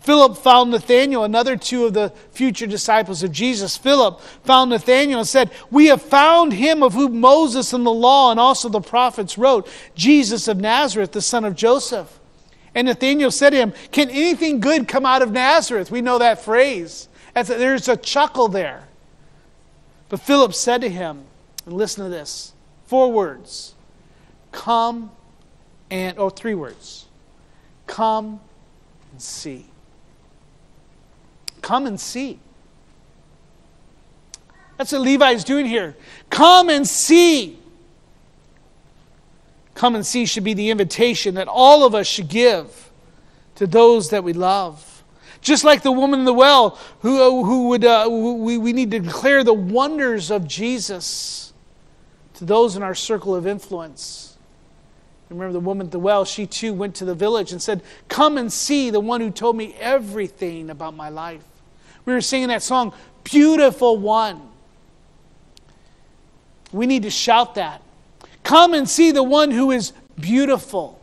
[0.03, 3.77] Philip found Nathanael, another two of the future disciples of Jesus.
[3.77, 8.29] Philip found Nathanael and said, We have found him of whom Moses and the law
[8.29, 12.19] and also the prophets wrote, Jesus of Nazareth, the son of Joseph.
[12.75, 15.89] And Nathanael said to him, Can anything good come out of Nazareth?
[15.89, 17.07] We know that phrase.
[17.33, 18.83] there's a chuckle there.
[20.13, 21.23] But Philip said to him,
[21.65, 22.53] and listen to this
[22.85, 23.73] four words
[24.51, 25.09] come
[25.89, 27.07] and, oh, three words
[27.87, 28.39] come
[29.11, 29.65] and see.
[31.63, 32.37] Come and see.
[34.77, 35.95] That's what Levi is doing here.
[36.29, 37.57] Come and see.
[39.73, 42.91] Come and see should be the invitation that all of us should give
[43.55, 44.92] to those that we love.
[45.43, 48.91] Just like the woman in the well, who, uh, who would, uh, we, we need
[48.91, 51.53] to declare the wonders of Jesus
[52.35, 54.37] to those in our circle of influence.
[55.29, 58.37] Remember the woman at the well, she too went to the village and said, Come
[58.37, 61.43] and see the one who told me everything about my life.
[62.05, 62.93] We were singing that song,
[63.25, 64.49] Beautiful One.
[66.71, 67.81] We need to shout that.
[68.43, 70.99] Come and see the one who is beautiful.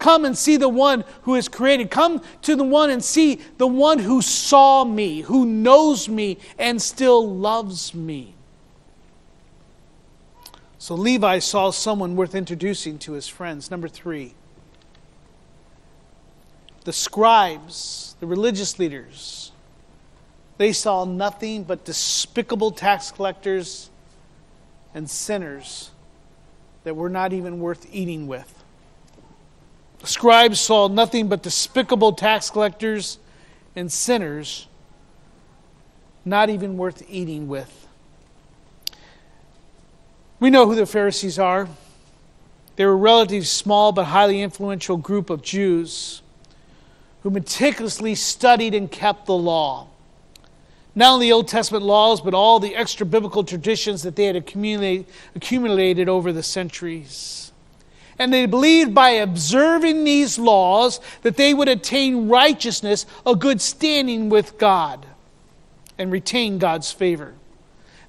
[0.00, 1.90] Come and see the one who is created.
[1.90, 6.80] Come to the one and see the one who saw me, who knows me, and
[6.80, 8.34] still loves me.
[10.78, 13.70] So Levi saw someone worth introducing to his friends.
[13.70, 14.34] Number three,
[16.84, 19.52] the scribes, the religious leaders,
[20.56, 23.90] they saw nothing but despicable tax collectors
[24.94, 25.90] and sinners
[26.84, 28.59] that were not even worth eating with.
[30.00, 33.18] The scribes saw nothing but despicable tax collectors
[33.76, 34.66] and sinners,
[36.24, 37.86] not even worth eating with.
[40.38, 41.68] We know who the Pharisees are.
[42.76, 46.22] They were a relatively small but highly influential group of Jews
[47.22, 49.86] who meticulously studied and kept the law.
[50.94, 54.36] Not only the Old Testament laws, but all the extra biblical traditions that they had
[54.36, 57.49] accumulated, accumulated over the centuries.
[58.20, 64.28] And they believed by observing these laws that they would attain righteousness, a good standing
[64.28, 65.06] with God,
[65.96, 67.32] and retain God's favor.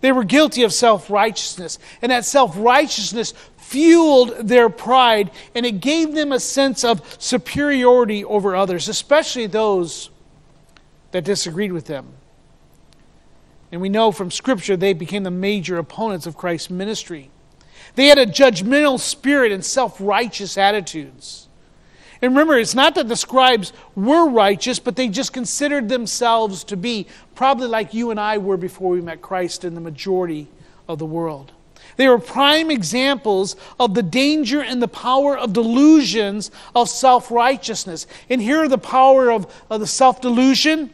[0.01, 5.79] They were guilty of self righteousness, and that self righteousness fueled their pride, and it
[5.79, 10.09] gave them a sense of superiority over others, especially those
[11.11, 12.07] that disagreed with them.
[13.71, 17.29] And we know from Scripture they became the major opponents of Christ's ministry.
[17.95, 21.47] They had a judgmental spirit and self righteous attitudes.
[22.21, 26.77] And remember, it's not that the scribes were righteous, but they just considered themselves to
[26.77, 30.47] be probably like you and I were before we met Christ in the majority
[30.87, 31.51] of the world.
[31.97, 38.05] They were prime examples of the danger and the power of delusions of self righteousness.
[38.29, 40.91] And here are the power of, of the self delusion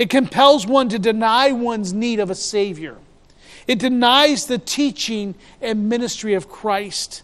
[0.00, 2.96] it compels one to deny one's need of a Savior.
[3.66, 7.22] It denies the teaching and ministry of Christ.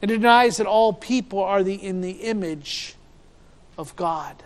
[0.00, 2.94] It denies that all people are the, in the image
[3.78, 4.42] of God.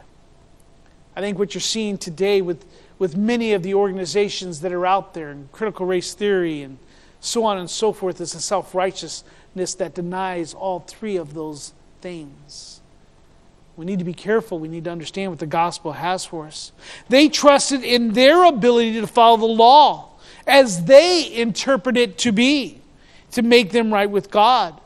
[1.17, 2.65] I think what you're seeing today with,
[2.99, 6.79] with many of the organizations that are out there, and critical race theory, and
[7.21, 11.73] so on and so forth, is a self righteousness that denies all three of those
[12.01, 12.81] things.
[13.77, 14.59] We need to be careful.
[14.59, 16.71] We need to understand what the gospel has for us.
[17.09, 20.10] They trusted in their ability to follow the law
[20.47, 22.81] as they interpret it to be,
[23.33, 24.81] to make them right with God.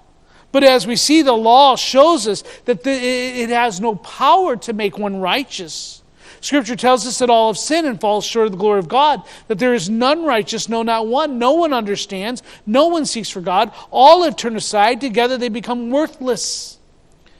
[0.52, 4.72] But as we see, the law shows us that the, it has no power to
[4.72, 6.02] make one righteous.
[6.40, 9.22] Scripture tells us that all have sinned and fall short of the glory of God,
[9.48, 11.38] that there is none righteous, no, not one.
[11.38, 13.72] No one understands, no one seeks for God.
[13.90, 16.78] All have turned aside, together they become worthless.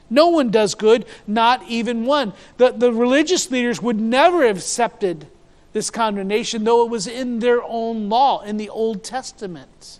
[0.09, 2.33] No one does good, not even one.
[2.57, 5.27] The, the religious leaders would never have accepted
[5.75, 9.99] this condemnation, though it was in their own law, in the Old Testament.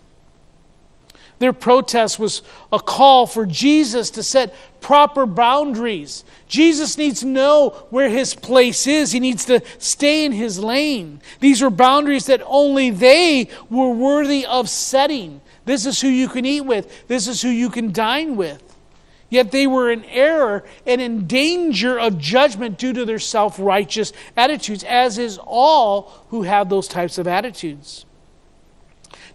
[1.38, 2.40] Their protest was
[2.72, 6.24] a call for Jesus to set proper boundaries.
[6.48, 9.12] Jesus needs to know where his place is.
[9.12, 11.20] He needs to stay in his lane.
[11.40, 15.42] These were boundaries that only they were worthy of setting.
[15.66, 18.65] This is who you can eat with, this is who you can dine with.
[19.28, 24.12] Yet they were in error and in danger of judgment due to their self righteous
[24.36, 28.06] attitudes, as is all who have those types of attitudes.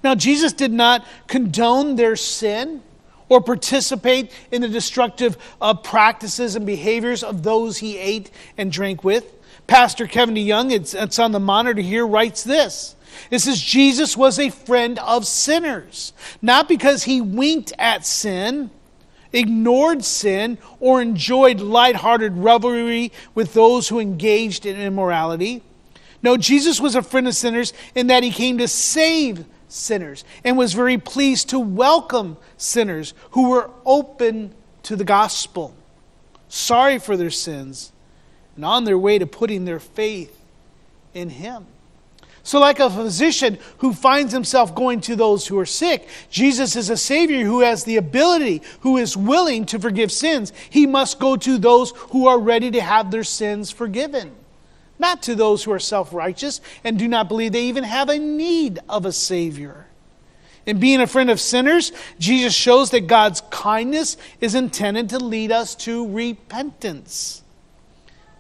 [0.04, 2.82] Now, Jesus did not condone their sin
[3.30, 9.04] or participate in the destructive uh, practices and behaviors of those he ate and drank
[9.04, 9.26] with.
[9.68, 12.96] Pastor Kevin DeYoung, it's, it's on the monitor here, writes this.
[13.30, 18.72] It says Jesus was a friend of sinners, not because he winked at sin
[19.34, 25.62] ignored sin, or enjoyed lighthearted revelry with those who engaged in immorality.
[26.24, 30.58] No, Jesus was a friend of sinners in that he came to save sinners and
[30.58, 35.74] was very pleased to welcome sinners who were open to the gospel,
[36.50, 37.92] sorry for their sins,
[38.56, 40.38] and on their way to putting their faith
[41.14, 41.66] in him.
[42.44, 46.90] So, like a physician who finds himself going to those who are sick, Jesus is
[46.90, 50.52] a Savior who has the ability, who is willing to forgive sins.
[50.70, 54.32] He must go to those who are ready to have their sins forgiven,
[54.98, 58.18] not to those who are self righteous and do not believe they even have a
[58.18, 59.86] need of a Savior.
[60.66, 65.52] In being a friend of sinners, Jesus shows that God's kindness is intended to lead
[65.52, 67.42] us to repentance.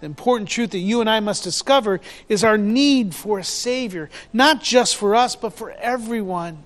[0.02, 4.10] The important truth that you and I must discover is our need for a Savior,
[4.34, 6.58] not just for us, but for everyone.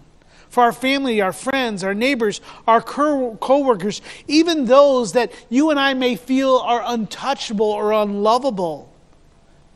[0.50, 5.78] For our family, our friends, our neighbors, our co workers, even those that you and
[5.78, 8.90] I may feel are untouchable or unlovable,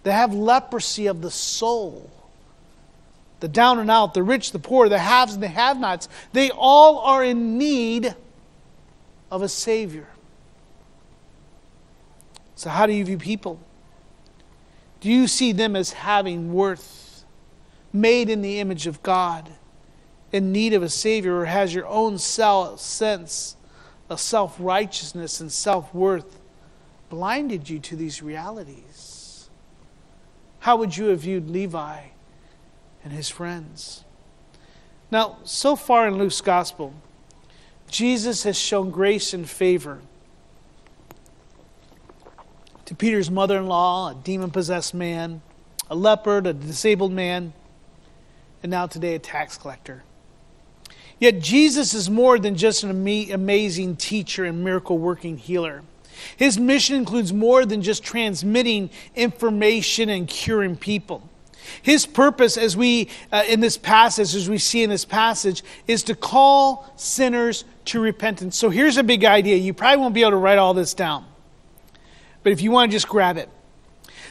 [0.03, 2.09] that have leprosy of the soul.
[3.41, 6.49] The down and out, the rich, the poor, the haves and the have nots, they
[6.51, 8.15] all are in need
[9.29, 10.07] of a Savior.
[12.59, 13.57] So, how do you view people?
[14.99, 17.23] Do you see them as having worth,
[17.93, 19.49] made in the image of God,
[20.33, 23.55] in need of a Savior, or has your own self sense
[24.09, 26.41] of self righteousness and self worth
[27.07, 29.49] blinded you to these realities?
[30.59, 32.07] How would you have viewed Levi
[33.05, 34.03] and his friends?
[35.09, 36.93] Now, so far in Luke's gospel,
[37.87, 40.01] Jesus has shown grace and favor
[42.89, 45.43] to Peter's mother in law, a demon possessed man,
[45.91, 47.53] a leopard, a disabled man,
[48.63, 50.01] and now today a tax collector.
[51.19, 55.83] Yet Jesus is more than just an amazing teacher and miracle working healer.
[56.35, 61.29] His mission includes more than just transmitting information and curing people.
[61.83, 66.01] His purpose, as we uh, in this passage, as we see in this passage, is
[66.05, 68.57] to call sinners to repentance.
[68.57, 69.57] So here's a big idea.
[69.57, 71.27] You probably won't be able to write all this down,
[72.43, 73.49] but if you want to just grab it.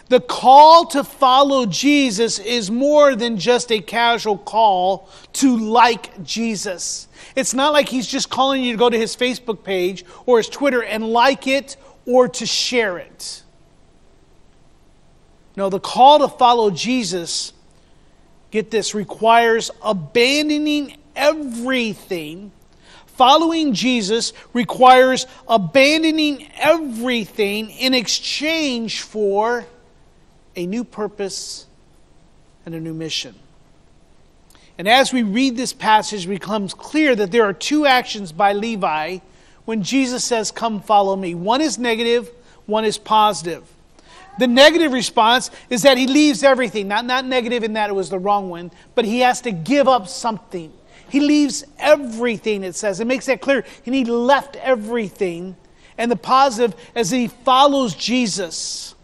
[0.08, 7.08] The call to follow Jesus is more than just a casual call to like Jesus.
[7.36, 10.48] It's not like he's just calling you to go to his Facebook page or his
[10.48, 13.42] Twitter and like it or to share it.
[15.56, 17.52] No, the call to follow Jesus,
[18.50, 22.52] get this, requires abandoning everything.
[23.18, 29.66] Following Jesus requires abandoning everything in exchange for
[30.54, 31.66] a new purpose
[32.64, 33.34] and a new mission.
[34.78, 38.52] And as we read this passage, it becomes clear that there are two actions by
[38.52, 39.18] Levi
[39.64, 41.34] when Jesus says, Come follow me.
[41.34, 42.30] One is negative,
[42.66, 43.64] one is positive.
[44.38, 46.86] The negative response is that he leaves everything.
[46.86, 49.88] Not, not negative in that it was the wrong one, but he has to give
[49.88, 50.72] up something.
[51.08, 53.00] He leaves everything, it says.
[53.00, 53.64] It makes that clear.
[53.86, 55.56] And he left everything.
[55.96, 58.94] And the positive is that he follows Jesus.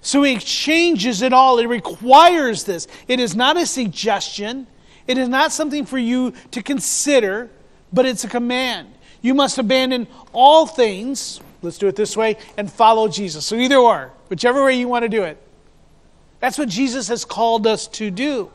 [0.00, 1.58] So he exchanges it all.
[1.58, 2.86] It requires this.
[3.08, 4.66] It is not a suggestion,
[5.06, 7.50] it is not something for you to consider,
[7.92, 8.92] but it's a command.
[9.20, 13.44] You must abandon all things, let's do it this way, and follow Jesus.
[13.46, 15.40] So either or, whichever way you want to do it.
[16.38, 18.50] That's what Jesus has called us to do.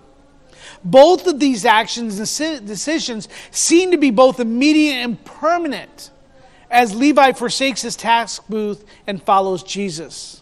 [0.83, 6.11] Both of these actions and decisions seem to be both immediate and permanent
[6.69, 10.41] as Levi forsakes his task booth and follows Jesus.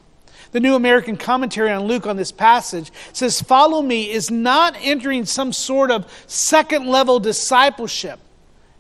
[0.52, 5.26] The New American Commentary on Luke on this passage says, Follow me is not entering
[5.26, 8.20] some sort of second level discipleship.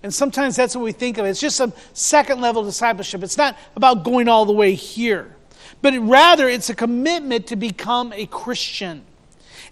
[0.02, 1.26] And sometimes that's what we think of.
[1.26, 3.22] It's just some second level discipleship.
[3.22, 5.36] It's not about going all the way here,
[5.82, 9.04] but rather it's a commitment to become a Christian.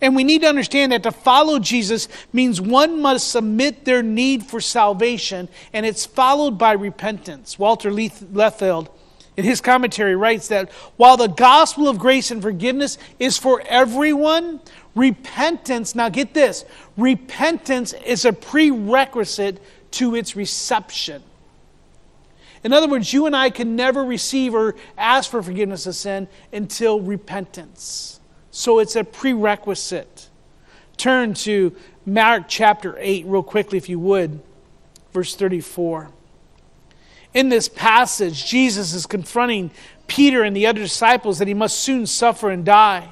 [0.01, 4.43] And we need to understand that to follow Jesus means one must submit their need
[4.43, 7.57] for salvation, and it's followed by repentance.
[7.57, 8.89] Walter Liefeld,
[9.35, 14.59] in his commentary, writes that while the gospel of grace and forgiveness is for everyone,
[14.95, 21.23] repentance, now get this, repentance is a prerequisite to its reception.
[22.63, 26.27] In other words, you and I can never receive or ask for forgiveness of sin
[26.51, 28.16] until repentance.
[28.57, 30.29] So it's a prerequisite.
[30.97, 31.75] Turn to
[32.07, 34.41] Mark chapter 8 real quickly, if you would,
[35.13, 36.09] verse 34.
[37.35, 39.69] In this passage, Jesus is confronting
[40.07, 43.07] Peter and the other disciples that he must soon suffer and die.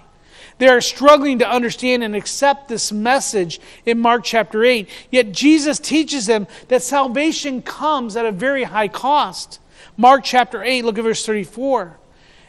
[0.57, 4.89] They are struggling to understand and accept this message in Mark chapter 8.
[5.11, 9.59] Yet Jesus teaches them that salvation comes at a very high cost.
[9.95, 11.99] Mark chapter 8, look at verse 34.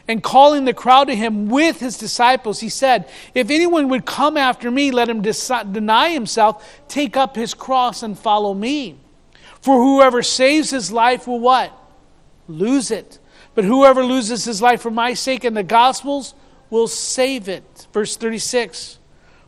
[0.07, 4.37] And calling the crowd to him with his disciples, he said, If anyone would come
[4.37, 8.97] after me, let him deny himself, take up his cross, and follow me.
[9.59, 11.73] For whoever saves his life will what?
[12.47, 13.19] Lose it.
[13.53, 16.35] But whoever loses his life for my sake and the gospel's
[16.69, 17.87] will save it.
[17.91, 18.99] Verse 36.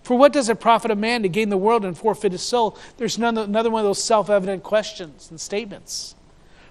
[0.04, 2.78] For what does it profit a man to gain the world and forfeit his soul?
[2.98, 6.16] There's another one of those self evident questions and statements.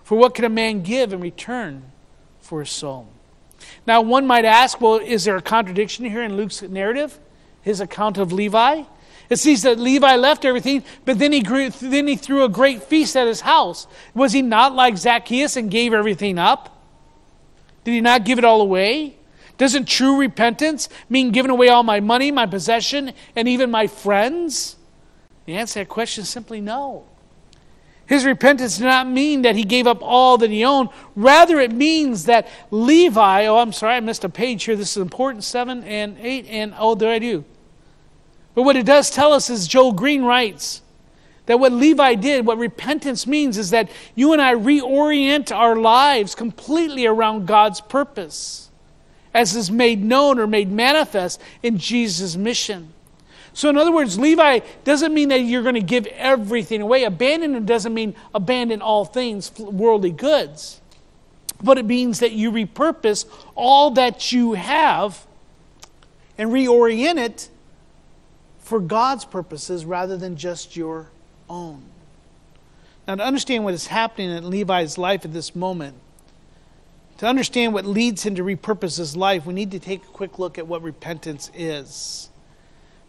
[0.03, 1.93] For what can a man give in return
[2.41, 3.09] for his soul?
[3.87, 7.19] Now, one might ask, well, is there a contradiction here in Luke's narrative,
[7.63, 8.85] his account of Levi?
[9.31, 12.83] It sees that Levi left everything, but then he, grew, then he threw a great
[12.83, 13.87] feast at his house.
[14.15, 16.83] Was he not like Zacchaeus and gave everything up?
[17.85, 19.17] Did he not give it all away?
[19.59, 24.77] Doesn't true repentance mean giving away all my money, my possession, and even my friends?
[25.47, 27.07] The answer to that question is simply no.
[28.09, 30.89] His repentance did not mean that he gave up all that he owned.
[31.15, 34.77] Rather, it means that Levi, oh, I'm sorry, I missed a page here.
[34.77, 37.45] This is important, 7 and 8, and oh, there I do.
[38.55, 40.81] But what it does tell us is Joel Green writes
[41.45, 46.35] that what Levi did, what repentance means, is that you and I reorient our lives
[46.35, 48.69] completely around God's purpose
[49.35, 52.93] as is made known or made manifest in Jesus' mission.
[53.59, 57.03] So, in other words, Levi doesn't mean that you're going to give everything away.
[57.03, 60.81] Abandon doesn't mean abandon all things, worldly goods.
[61.61, 65.27] But it means that you repurpose all that you have
[66.39, 67.49] and reorient it
[68.61, 71.11] for God's purposes rather than just your
[71.51, 71.83] own.
[73.09, 75.97] Now, to understand what is happening in Levi's life at this moment,
[77.17, 80.39] to understand what leads him to repurpose his life, we need to take a quick
[80.39, 82.31] look at what repentance is.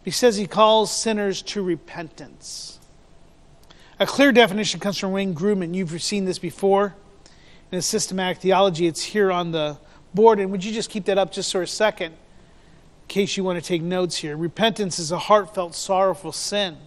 [0.04, 2.78] He says he calls sinners to repentance.
[3.98, 5.74] A clear definition comes from Wayne Grudem.
[5.74, 6.94] You've seen this before
[7.70, 8.86] in a systematic theology.
[8.86, 9.76] It's here on the
[10.14, 10.40] board.
[10.40, 13.62] And would you just keep that up just for a second in case you want
[13.62, 14.36] to take notes here?
[14.36, 16.78] Repentance is a heartfelt, sorrowful sin.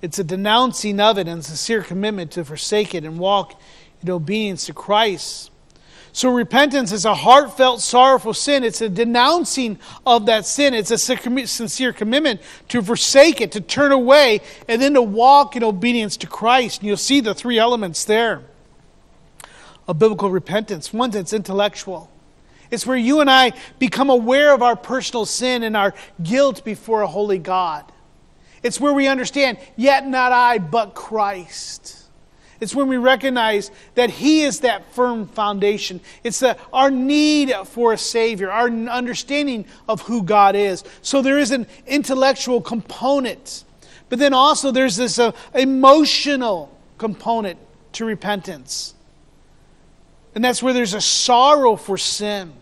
[0.00, 3.60] It's a denouncing of it and sincere commitment to forsake it and walk
[4.02, 5.49] in obedience to Christ.
[6.12, 8.64] So, repentance is a heartfelt, sorrowful sin.
[8.64, 10.74] It's a denouncing of that sin.
[10.74, 15.62] It's a sincere commitment to forsake it, to turn away, and then to walk in
[15.62, 16.80] obedience to Christ.
[16.80, 18.42] And you'll see the three elements there
[19.86, 20.92] of biblical repentance.
[20.92, 22.10] One, it's intellectual.
[22.70, 27.02] It's where you and I become aware of our personal sin and our guilt before
[27.02, 27.84] a holy God.
[28.62, 31.99] It's where we understand, yet not I, but Christ.
[32.60, 36.00] It's when we recognize that He is that firm foundation.
[36.22, 40.84] It's the, our need for a Savior, our understanding of who God is.
[41.00, 43.64] So there is an intellectual component,
[44.10, 47.58] but then also there's this uh, emotional component
[47.92, 48.94] to repentance.
[50.34, 52.52] And that's where there's a sorrow for sin.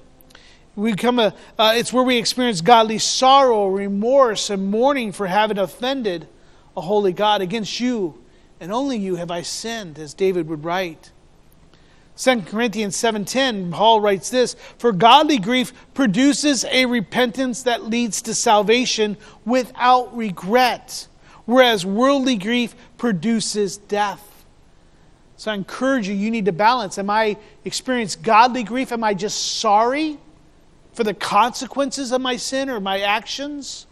[0.77, 5.59] We come a, uh, it's where we experience godly sorrow, remorse, and mourning for having
[5.59, 6.29] offended
[6.77, 8.15] a holy God against you
[8.61, 11.13] and only you have I sinned, as David would write.
[12.17, 18.35] 2 Corinthians 7:10 Paul writes this for godly grief produces a repentance that leads to
[18.35, 21.07] salvation without regret
[21.49, 24.45] whereas worldly grief produces death.
[25.39, 26.99] So I encourage you you need to balance.
[26.99, 28.93] Am I experiencing godly grief?
[28.93, 30.19] Am I just sorry
[30.93, 33.87] for the consequences of my sin or my actions?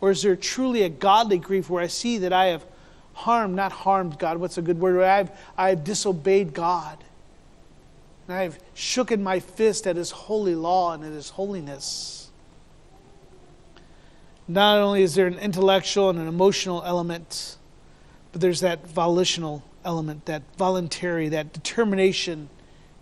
[0.00, 2.64] Or is there truly a godly grief where I see that I have
[3.14, 4.36] harmed, not harmed God.
[4.36, 5.02] What's a good word?
[5.02, 6.98] I've, I've disobeyed God.
[8.28, 12.30] And I've shooken my fist at His holy law and at His holiness.
[14.46, 17.56] Not only is there an intellectual and an emotional element,
[18.32, 22.48] but there's that volitional element, that voluntary, that determination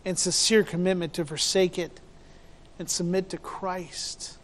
[0.04, 2.00] and sincere commitment to forsake it
[2.78, 4.38] and submit to Christ.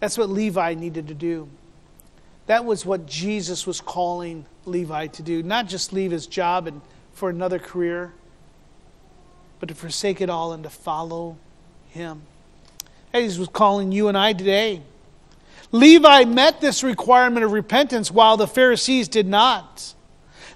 [0.00, 1.48] That's what Levi needed to do.
[2.46, 5.42] That was what Jesus was calling Levi to do.
[5.42, 6.80] Not just leave his job and
[7.12, 8.12] for another career,
[9.58, 11.36] but to forsake it all and to follow
[11.88, 12.22] him.
[13.14, 14.82] Jesus was calling you and I today.
[15.72, 19.94] Levi met this requirement of repentance while the Pharisees did not.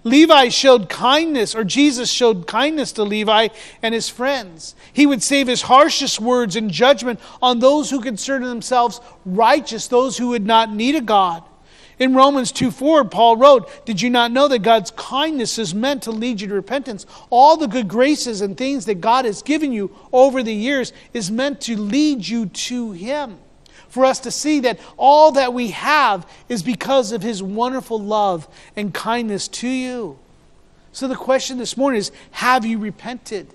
[0.03, 3.49] Levi showed kindness, or Jesus showed kindness to Levi
[3.83, 4.75] and his friends.
[4.93, 10.17] He would save his harshest words and judgment on those who considered themselves righteous, those
[10.17, 11.43] who would not need a God.
[12.01, 16.03] In Romans 2 4, Paul wrote, Did you not know that God's kindness is meant
[16.05, 17.05] to lead you to repentance?
[17.29, 21.31] All the good graces and things that God has given you over the years is
[21.31, 23.37] meant to lead you to Him.
[23.91, 28.49] For us to see that all that we have is because of His wonderful love
[28.77, 30.19] and kindness to you.
[30.93, 33.53] So the question this morning is Have you repented?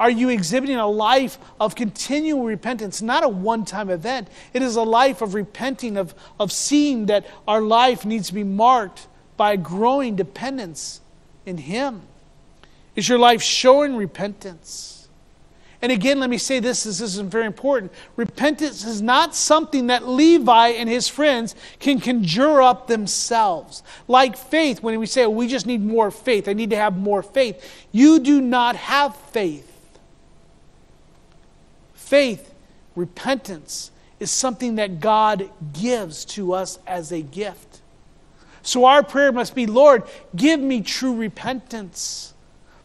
[0.00, 4.28] Are you exhibiting a life of continual repentance, not a one time event?
[4.54, 8.42] It is a life of repenting, of, of seeing that our life needs to be
[8.42, 11.02] marked by growing dependence
[11.44, 12.00] in Him.
[12.96, 15.08] Is your life showing repentance?
[15.82, 17.92] And again, let me say this, this is very important.
[18.16, 23.82] Repentance is not something that Levi and his friends can conjure up themselves.
[24.06, 26.98] Like faith, when we say, oh, we just need more faith, I need to have
[26.98, 27.86] more faith.
[27.92, 29.69] You do not have faith.
[32.10, 32.52] Faith,
[32.96, 37.82] repentance, is something that God gives to us as a gift.
[38.62, 40.02] So our prayer must be Lord,
[40.34, 42.34] give me true repentance.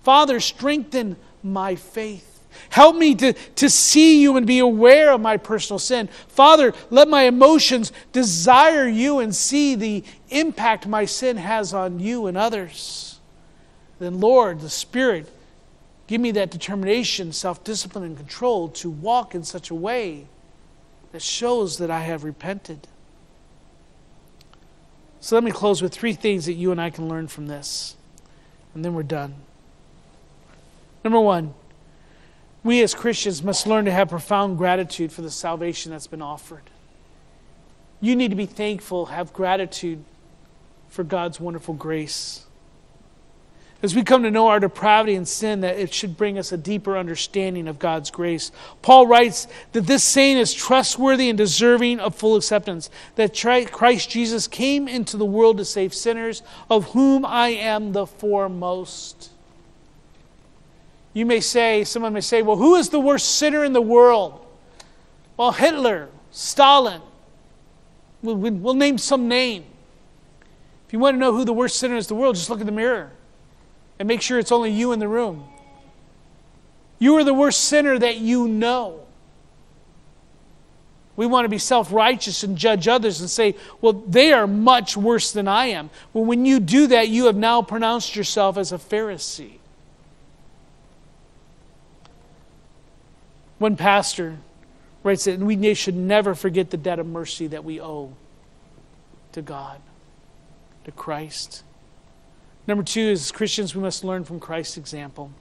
[0.04, 2.46] Father, strengthen my faith.
[2.70, 6.08] Help me to, to see you and be aware of my personal sin.
[6.28, 12.28] Father, let my emotions desire you and see the impact my sin has on you
[12.28, 13.20] and others.
[13.98, 15.28] Then, Lord, the Spirit
[16.08, 20.28] Give me that determination, self discipline, and control to walk in such a way
[21.12, 22.88] that shows that I have repented.
[25.20, 27.96] So let me close with three things that you and I can learn from this,
[28.76, 29.34] and then we're done.
[31.04, 31.54] Number one,
[32.64, 36.64] we as Christians must learn to have profound gratitude for the salvation that's been offered.
[38.02, 40.04] You need to be thankful, have gratitude
[40.90, 42.46] for God's wonderful grace.
[43.84, 46.58] As we come to know our depravity and sin, that it should bring us a
[46.58, 48.52] deeper understanding of God's grace.
[48.82, 53.36] Paul writes that this saying is trustworthy and deserving of full acceptance that
[53.72, 59.32] Christ Jesus came into the world to save sinners, of whom I am the foremost.
[61.14, 64.46] You may say, someone may say, well, who is the worst sinner in the world?
[65.38, 67.02] Well, Hitler, Stalin.
[68.22, 69.66] We'll, we'll name some name.
[70.88, 72.62] If you want to know who the worst sinner is in the world, just look
[72.62, 73.12] in the mirror
[74.00, 75.48] and make sure it's only you in the room.
[77.00, 79.02] You are the worst sinner that you know.
[81.18, 84.98] We want to be self righteous and judge others and say, well, they are much
[84.98, 85.90] worse than I am.
[86.14, 89.60] Well, when you do that, you have now pronounced yourself as a Pharisee.
[93.60, 94.38] One pastor
[95.04, 98.14] writes that we should never forget the debt of mercy that we owe
[99.32, 99.80] to God,
[100.84, 101.64] to Christ.
[102.68, 105.32] Number two is Christians, we must learn from Christ's example.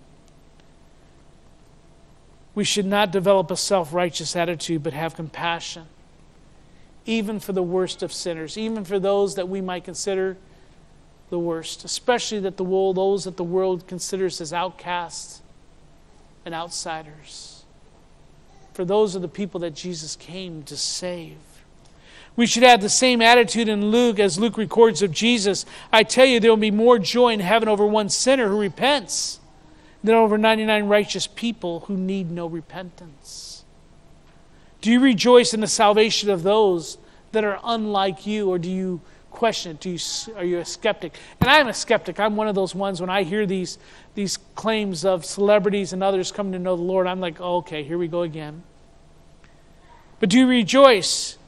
[2.54, 5.86] We should not develop a self righteous attitude, but have compassion,
[7.06, 10.36] even for the worst of sinners, even for those that we might consider
[11.30, 15.42] the worst, especially that the world, those that the world considers as outcasts
[16.44, 17.64] and outsiders.
[18.74, 21.38] For those are the people that Jesus came to save.
[22.37, 25.64] We should have the same attitude in Luke as Luke records of Jesus.
[25.93, 29.39] I tell you, there will be more joy in heaven over one sinner who repents
[30.03, 33.64] than over 99 righteous people who need no repentance.
[34.80, 36.99] Do you rejoice in the salvation of those
[37.32, 39.80] that are unlike you, or do you question it?
[39.80, 39.99] Do you,
[40.37, 41.14] are you a skeptic?
[41.41, 42.20] And I'm a skeptic.
[42.20, 43.78] I'm one of those ones when I hear these,
[44.14, 47.82] these claims of celebrities and others coming to know the Lord, I'm like, oh, okay,
[47.85, 48.62] here we go again.
[50.20, 51.39] But do you rejoice?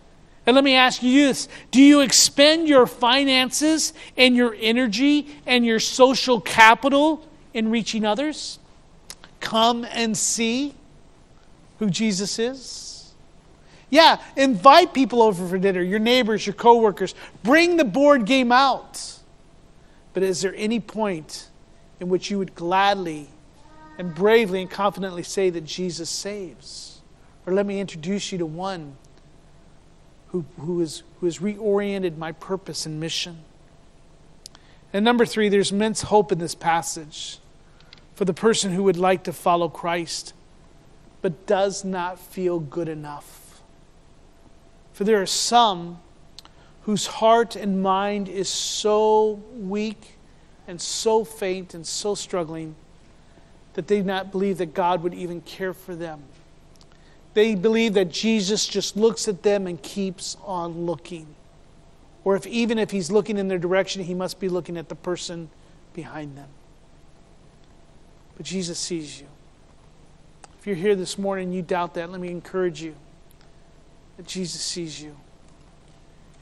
[0.47, 5.67] And let me ask you this Do you expend your finances and your energy and
[5.67, 8.59] your social capital in reaching others?
[9.41, 10.75] Come and see
[11.79, 13.13] who Jesus is.
[13.91, 17.15] Yeah, invite people over for dinner, your neighbors, your coworkers.
[17.45, 19.01] Bring the board game out.
[20.13, 21.49] But is there any point
[22.01, 23.29] in which you would gladly
[23.99, 27.01] and bravely and confidently say that Jesus saves?
[27.47, 28.97] Or let me introduce you to one
[30.59, 33.39] who, is, who has reoriented my purpose and mission.
[34.93, 37.39] And number three, there's immense hope in this passage
[38.15, 40.33] for the person who would like to follow Christ
[41.23, 43.61] but does not feel good enough.
[44.93, 46.01] For there are some
[46.83, 50.19] whose heart and mind is so weak
[50.69, 52.77] and so faint and so struggling
[53.75, 56.23] that they do not believe that God would even care for them.
[57.37, 61.27] They believe that Jesus just looks at them and keeps on looking.
[62.25, 64.95] Or if even if he's looking in their direction, he must be looking at the
[64.95, 65.51] person
[65.93, 66.49] behind them.
[68.39, 69.27] But Jesus sees you.
[70.59, 72.95] If you're here this morning and you doubt that, let me encourage you
[74.17, 75.15] that Jesus sees you.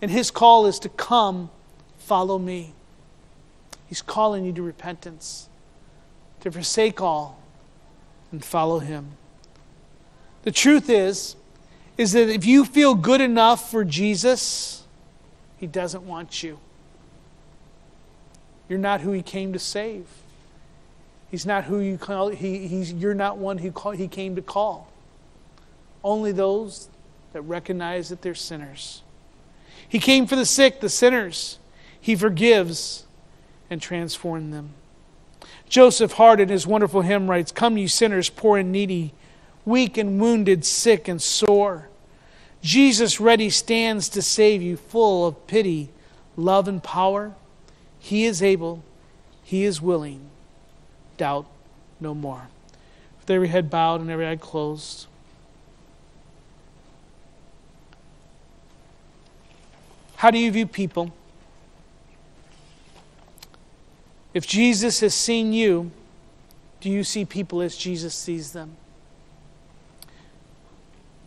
[0.01, 1.51] And his call is to come,
[1.99, 2.73] follow me.
[3.89, 5.49] He's calling you to repentance,
[6.43, 7.43] to forsake all
[8.31, 9.17] and follow him.
[10.45, 11.37] The truth is,
[11.97, 14.85] is that if you feel good enough for Jesus,
[15.57, 16.59] He doesn't want you.
[18.69, 20.07] You're not who He came to save.
[21.31, 22.29] He's not who you call.
[22.29, 24.93] He, he's, you're not one who call, He came to call.
[26.03, 26.89] Only those
[27.33, 29.03] that recognize that they're sinners.
[29.89, 31.59] He came for the sick, the sinners.
[31.99, 33.07] He forgives
[33.71, 34.75] and transforms them.
[35.69, 39.15] Joseph Hart in his wonderful hymn writes, Come, you sinners, poor and needy
[39.65, 41.89] weak and wounded, sick and sore.
[42.63, 45.91] Jesus ready stands to save you, full of pity,
[46.37, 47.35] love, and power.
[47.99, 48.83] He is able,
[49.43, 50.31] He is willing.
[51.17, 51.47] Doubt
[52.01, 52.49] no more.
[53.21, 55.07] With every head bowed and every eye closed.
[60.17, 61.13] How do you view people?
[64.33, 65.91] If Jesus has seen you,
[66.81, 68.77] do you see people as Jesus sees them?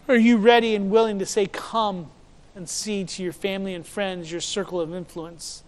[0.07, 2.09] Are you ready and willing to say, Come
[2.55, 5.63] and see to your family and friends, your circle of influence,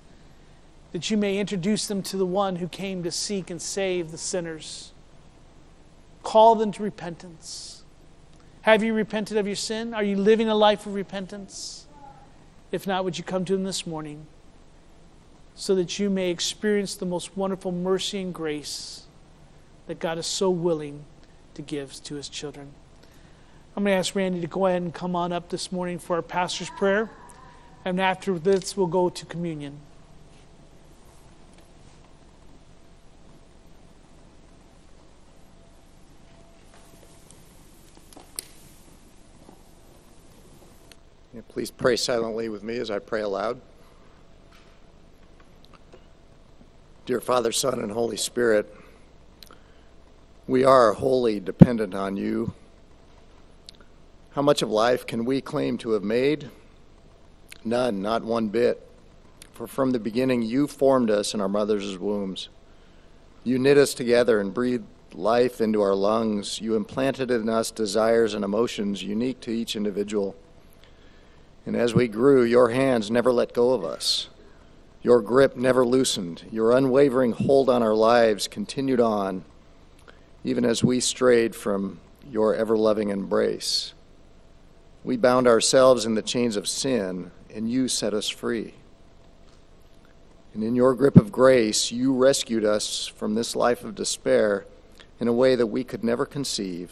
[0.93, 4.17] that you may introduce them to the one who came to seek and save the
[4.17, 4.93] sinners?
[6.23, 7.83] Call them to repentance.
[8.61, 9.93] Have you repented of your sin?
[9.93, 11.85] Are you living a life of repentance?
[12.71, 14.25] If not, would you come to Him this morning
[15.53, 19.03] so that you may experience the most wonderful mercy and grace
[19.87, 21.03] that God is so willing
[21.55, 22.73] to give to His children?
[23.75, 26.17] I'm going to ask Randy to go ahead and come on up this morning for
[26.17, 27.09] our pastor's prayer.
[27.85, 29.79] And after this, we'll go to communion.
[41.47, 43.59] Please pray silently with me as I pray aloud.
[47.05, 48.73] Dear Father, Son, and Holy Spirit,
[50.47, 52.53] we are wholly dependent on you
[54.33, 56.51] how much of life can we claim to have made?
[57.65, 58.87] None, not one bit.
[59.53, 62.49] For from the beginning you formed us in our mother's wombs.
[63.43, 66.61] You knit us together and breathed life into our lungs.
[66.61, 70.35] You implanted in us desires and emotions unique to each individual.
[71.65, 74.29] And as we grew, your hands never let go of us.
[75.01, 76.43] Your grip never loosened.
[76.51, 79.43] Your unwavering hold on our lives continued on,
[80.43, 81.99] even as we strayed from
[82.29, 83.93] your ever loving embrace.
[85.03, 88.73] We bound ourselves in the chains of sin, and you set us free.
[90.53, 94.65] And in your grip of grace, you rescued us from this life of despair
[95.19, 96.91] in a way that we could never conceive.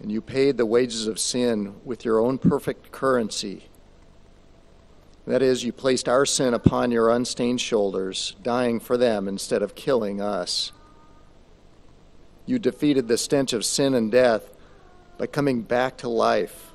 [0.00, 3.64] And you paid the wages of sin with your own perfect currency.
[5.26, 9.74] That is, you placed our sin upon your unstained shoulders, dying for them instead of
[9.74, 10.72] killing us.
[12.44, 14.50] You defeated the stench of sin and death
[15.18, 16.72] by coming back to life.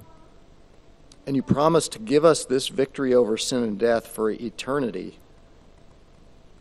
[1.27, 5.19] And you promised to give us this victory over sin and death for eternity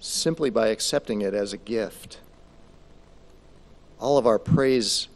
[0.01, 2.21] simply by accepting it as a gift.
[3.99, 5.09] All of our praise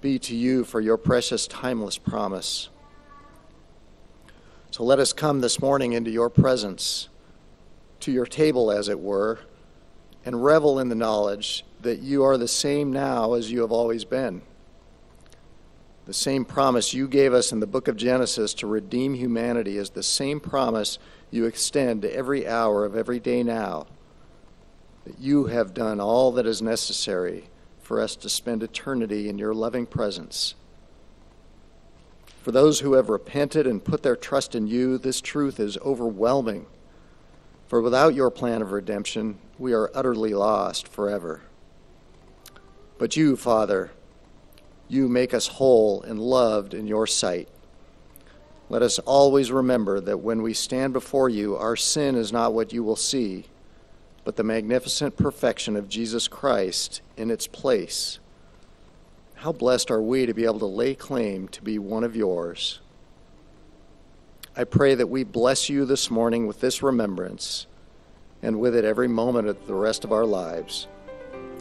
[0.00, 2.68] be to you for your precious, timeless promise.
[4.70, 7.08] So let us come this morning into your presence,
[8.00, 9.40] to your table, as it were,
[10.24, 14.04] and revel in the knowledge that you are the same now as you have always
[14.04, 14.42] been.
[16.06, 19.90] The same promise you gave us in the book of Genesis to redeem humanity is
[19.90, 21.00] the same promise
[21.32, 23.86] you extend to every hour of every day now.
[25.04, 27.50] That you have done all that is necessary
[27.80, 30.54] for us to spend eternity in your loving presence.
[32.40, 36.66] For those who have repented and put their trust in you, this truth is overwhelming.
[37.66, 41.42] For without your plan of redemption, we are utterly lost forever.
[42.96, 43.90] But you, Father,
[44.88, 47.48] you make us whole and loved in your sight.
[48.68, 52.72] Let us always remember that when we stand before you, our sin is not what
[52.72, 53.46] you will see,
[54.24, 58.18] but the magnificent perfection of Jesus Christ in its place.
[59.36, 62.80] How blessed are we to be able to lay claim to be one of yours.
[64.56, 67.66] I pray that we bless you this morning with this remembrance
[68.42, 70.88] and with it every moment of the rest of our lives.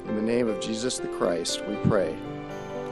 [0.08, 2.16] In the name of Jesus the Christ, we pray.